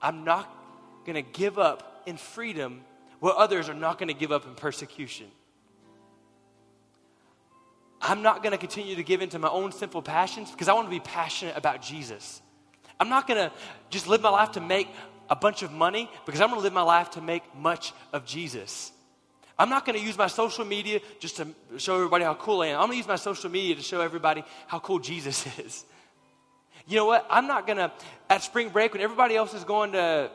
I'm 0.00 0.24
not 0.24 0.52
going 1.04 1.22
to 1.22 1.30
give 1.38 1.58
up 1.58 2.02
in 2.06 2.16
freedom 2.16 2.82
what 3.20 3.36
others 3.36 3.68
are 3.68 3.74
not 3.74 3.98
going 3.98 4.08
to 4.08 4.14
give 4.14 4.32
up 4.32 4.46
in 4.46 4.54
persecution. 4.54 5.26
I'm 8.00 8.22
not 8.22 8.42
going 8.42 8.52
to 8.52 8.58
continue 8.58 8.94
to 8.94 9.02
give 9.02 9.22
into 9.22 9.38
my 9.38 9.48
own 9.48 9.72
sinful 9.72 10.02
passions 10.02 10.50
because 10.50 10.68
I 10.68 10.72
want 10.72 10.86
to 10.86 10.90
be 10.90 11.00
passionate 11.00 11.56
about 11.56 11.82
Jesus. 11.82 12.40
I'm 13.00 13.08
not 13.08 13.26
going 13.26 13.38
to 13.48 13.52
just 13.90 14.06
live 14.06 14.22
my 14.22 14.30
life 14.30 14.52
to 14.52 14.60
make 14.60 14.88
a 15.28 15.36
bunch 15.36 15.62
of 15.62 15.72
money 15.72 16.10
because 16.26 16.40
I'm 16.40 16.48
going 16.48 16.60
to 16.60 16.64
live 16.64 16.72
my 16.72 16.82
life 16.82 17.10
to 17.12 17.20
make 17.20 17.42
much 17.56 17.92
of 18.12 18.24
Jesus. 18.24 18.92
I'm 19.58 19.68
not 19.68 19.84
going 19.84 19.98
to 19.98 20.04
use 20.04 20.16
my 20.16 20.28
social 20.28 20.64
media 20.64 21.00
just 21.18 21.38
to 21.38 21.48
show 21.78 21.96
everybody 21.96 22.24
how 22.24 22.34
cool 22.34 22.62
I 22.62 22.68
am. 22.68 22.80
I'm 22.80 22.86
going 22.86 22.92
to 22.92 22.98
use 22.98 23.08
my 23.08 23.16
social 23.16 23.50
media 23.50 23.74
to 23.74 23.82
show 23.82 24.00
everybody 24.00 24.44
how 24.68 24.78
cool 24.78 25.00
Jesus 25.00 25.46
is. 25.58 25.84
You 26.88 26.96
know 26.96 27.04
what? 27.04 27.26
I'm 27.28 27.46
not 27.46 27.66
going 27.66 27.76
to, 27.76 27.92
at 28.30 28.42
spring 28.42 28.70
break, 28.70 28.94
when 28.94 29.02
everybody 29.02 29.36
else 29.36 29.52
is 29.52 29.62
going 29.62 29.92
to 29.92 30.30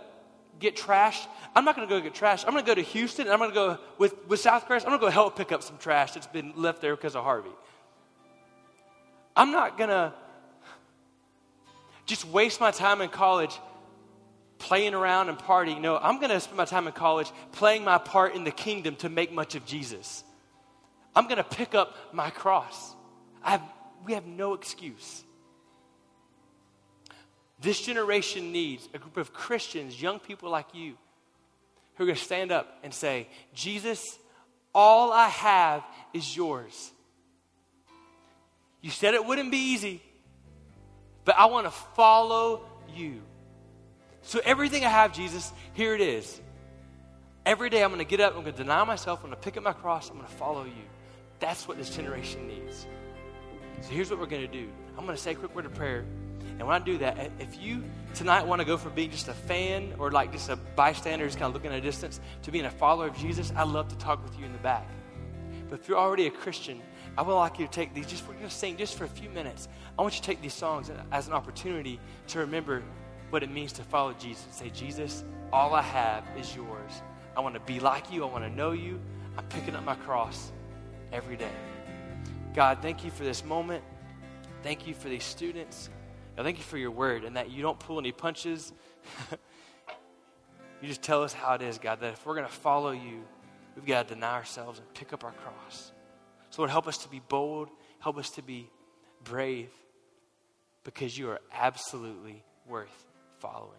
get 0.60 0.76
trashed, 0.76 1.26
I'm 1.56 1.66
not 1.66 1.76
going 1.76 1.88
to 1.88 1.94
go 1.94 2.00
get 2.00 2.14
trash. 2.14 2.44
I'm 2.46 2.52
going 2.52 2.64
to 2.64 2.68
go 2.68 2.76
to 2.76 2.82
Houston 2.82 3.26
and 3.26 3.34
I'm 3.34 3.40
going 3.40 3.50
to 3.50 3.56
go 3.56 3.78
with, 3.98 4.14
with 4.28 4.40
South 4.40 4.66
Crest. 4.66 4.86
I'm 4.86 4.92
going 4.92 5.00
to 5.00 5.08
go 5.08 5.12
help 5.12 5.36
pick 5.36 5.52
up 5.52 5.64
some 5.64 5.80
trash 5.80 6.12
that's 6.14 6.28
been 6.28 6.54
left 6.56 6.80
there 6.80 6.96
because 6.96 7.16
of 7.16 7.24
Harvey. 7.24 7.50
I'm 9.36 9.52
not 9.52 9.80
going 9.80 9.90
to 9.90 10.14
just 12.06 12.28
waste 12.28 12.60
my 12.60 12.70
time 12.70 13.02
in 13.02 13.10
college 13.10 13.58
playing 14.60 14.94
around 14.94 15.30
and 15.30 15.40
partying. 15.40 15.82
No, 15.82 15.98
I'm 15.98 16.20
going 16.20 16.30
to 16.30 16.40
spend 16.40 16.58
my 16.58 16.66
time 16.66 16.86
in 16.86 16.94
college 16.94 17.32
playing 17.52 17.84
my 17.84 17.98
part 17.98 18.36
in 18.36 18.44
the 18.44 18.52
kingdom 18.52 18.96
to 18.98 19.10
make 19.10 19.34
much 19.34 19.56
of 19.56 19.66
Jesus. 19.66 20.24
I'm 21.16 21.26
going 21.26 21.38
to 21.38 21.44
pick 21.44 21.74
up 21.74 21.96
my 22.14 22.30
cross. 22.30 22.96
Have, 23.42 23.62
we 24.06 24.14
have 24.14 24.28
no 24.28 24.54
excuse. 24.54 25.24
This 27.64 27.80
generation 27.80 28.52
needs 28.52 28.90
a 28.94 29.00
group 29.00 29.16
of 29.16 29.32
Christians, 29.32 30.00
young 30.00 30.20
people 30.20 30.50
like 30.50 30.76
you, 30.76 30.96
who 31.96 32.04
are 32.04 32.08
going 32.08 32.18
to 32.18 32.24
stand 32.24 32.52
up 32.52 32.78
and 32.84 32.94
say, 32.94 33.30
Jesus, 33.54 34.20
all 34.76 35.14
I 35.14 35.30
have 35.30 35.82
is 36.14 36.36
yours. 36.36 36.92
You 38.82 38.90
said 38.90 39.14
it 39.14 39.26
wouldn't 39.26 39.50
be 39.50 39.72
easy, 39.72 40.02
but 41.24 41.38
I 41.38 41.46
want 41.46 41.66
to 41.66 41.72
follow 41.72 42.66
you. 42.94 43.22
So, 44.24 44.42
everything 44.44 44.84
I 44.84 44.90
have, 44.90 45.14
Jesus, 45.14 45.54
here 45.74 45.96
it 45.96 46.02
is. 46.02 46.42
Every 47.46 47.70
day 47.70 47.82
I'm 47.82 47.92
going 47.92 48.00
to 48.00 48.06
get 48.06 48.20
up, 48.20 48.36
I'm 48.36 48.42
going 48.42 48.56
to 48.56 48.62
deny 48.62 48.84
myself, 48.84 49.20
I'm 49.24 49.30
going 49.30 49.40
to 49.40 49.42
pick 49.42 49.56
up 49.56 49.64
my 49.64 49.72
cross, 49.72 50.10
I'm 50.10 50.18
going 50.18 50.28
to 50.28 50.36
follow 50.36 50.66
you. 50.66 50.84
That's 51.40 51.66
what 51.66 51.78
this 51.78 51.90
generation 51.90 52.46
needs. 52.46 52.86
So, 53.80 53.90
here's 53.92 54.10
what 54.10 54.20
we're 54.20 54.26
going 54.26 54.42
to 54.42 54.52
do 54.52 54.68
I'm 54.98 55.06
going 55.06 55.16
to 55.16 55.22
say 55.22 55.32
a 55.32 55.36
quick 55.36 55.56
word 55.56 55.66
of 55.66 55.74
prayer. 55.74 56.04
And 56.60 56.68
when 56.68 56.82
I 56.82 56.84
do 56.84 56.98
that, 57.00 57.32
if 57.40 57.62
you 57.62 57.84
tonight 58.14 58.46
want 58.46 58.62
to 58.62 58.66
go 58.66 58.78
from 58.78 58.94
being 58.94 59.10
just 59.10 59.28
a 59.28 59.34
fan 59.34 59.94
or 59.98 60.12
like 60.12 60.32
just 60.32 60.50
a 60.50 60.56
bystander, 60.56 61.26
just 61.26 61.40
kind 61.40 61.48
of 61.50 61.54
looking 61.54 61.72
at 61.72 61.80
a 61.80 61.82
distance, 61.82 62.20
to 62.44 62.52
being 62.52 62.66
a 62.66 62.72
follower 62.72 63.08
of 63.08 63.18
Jesus, 63.18 63.52
I'd 63.56 63.68
love 63.68 63.88
to 63.90 63.98
talk 63.98 64.24
with 64.24 64.38
you 64.38 64.46
in 64.46 64.54
the 64.54 64.60
back. 64.60 64.88
But 65.70 65.80
if 65.80 65.88
you're 65.88 65.98
already 65.98 66.28
a 66.28 66.32
Christian, 66.32 66.82
I 67.18 67.22
would 67.22 67.34
like 67.34 67.60
you 67.60 67.66
to 67.66 67.72
take 67.72 67.94
these, 67.94 68.08
just 68.08 68.28
we're 68.28 68.36
going 68.36 68.48
to 68.48 68.54
sing 68.54 68.78
just 68.78 68.98
for 68.98 69.06
a 69.06 69.10
few 69.10 69.30
minutes. 69.30 69.68
I 69.98 70.02
want 70.02 70.16
you 70.16 70.22
to 70.22 70.26
take 70.26 70.42
these 70.42 70.54
songs 70.54 70.92
as 71.12 71.28
an 71.28 71.34
opportunity 71.34 72.00
to 72.28 72.40
remember 72.40 72.84
what 73.30 73.44
it 73.44 73.50
means 73.50 73.72
to 73.74 73.84
follow 73.84 74.14
Jesus. 74.14 74.46
Say, 74.52 74.70
Jesus, 74.70 75.24
all 75.52 75.74
I 75.74 75.82
have 75.82 76.24
is 76.38 76.56
yours. 76.56 77.02
I 77.36 77.42
want 77.42 77.56
to 77.56 77.62
be 77.62 77.80
like 77.80 78.12
you. 78.12 78.24
I 78.24 78.28
want 78.28 78.44
to 78.44 78.50
know 78.50 78.72
you. 78.72 79.00
I'm 79.38 79.46
picking 79.46 79.76
up 79.76 79.84
my 79.84 79.96
cross 79.96 80.52
every 81.12 81.36
day. 81.36 81.52
God, 82.54 82.80
thank 82.82 83.04
you 83.04 83.10
for 83.10 83.24
this 83.24 83.44
moment. 83.44 83.84
Thank 84.62 84.88
you 84.88 84.94
for 84.94 85.10
these 85.10 85.24
students. 85.24 85.90
God, 86.36 86.44
thank 86.44 86.58
you 86.58 86.64
for 86.64 86.78
your 86.78 86.92
word 86.92 87.24
and 87.24 87.36
that 87.38 87.52
you 87.52 87.62
don't 87.62 87.80
pull 87.80 88.00
any 88.00 88.12
punches. 88.12 88.72
you 90.82 90.88
just 90.88 91.02
tell 91.02 91.24
us 91.24 91.34
how 91.34 91.54
it 91.54 91.62
is, 91.62 91.78
God, 91.78 92.00
that 92.02 92.14
if 92.14 92.26
we're 92.26 92.36
going 92.36 92.48
to 92.48 92.54
follow 92.54 92.92
you, 92.92 93.24
we've 93.76 93.86
got 93.86 94.08
to 94.08 94.16
deny 94.16 94.34
ourselves 94.34 94.80
and 94.80 94.94
pick 94.94 95.14
up 95.14 95.24
our 95.24 95.32
cross. 95.32 95.92
So, 96.50 96.62
Lord, 96.62 96.72
help 96.72 96.88
us 96.88 96.98
to 97.00 97.10
be 97.10 97.22
bold, 97.30 97.70
help 98.00 98.18
us 98.18 98.30
to 98.32 98.42
be 98.42 98.70
brave, 99.24 99.70
because 100.84 101.18
you 101.18 101.30
are 101.30 101.42
absolutely 101.52 102.44
worth 102.68 103.08
following. 103.40 103.72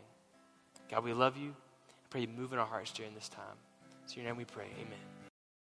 God, 0.91 1.05
we 1.05 1.13
love 1.13 1.37
you. 1.37 1.51
I 1.51 2.07
pray 2.11 2.23
you 2.23 2.29
move 2.29 2.53
in 2.53 2.59
our 2.59 2.67
hearts 2.67 2.93
during 2.93 3.15
this 3.15 3.29
time. 3.29 3.57
So, 4.07 4.17
your 4.17 4.25
name 4.25 4.37
we 4.37 4.45
pray. 4.45 4.67
Amen. 4.81 5.14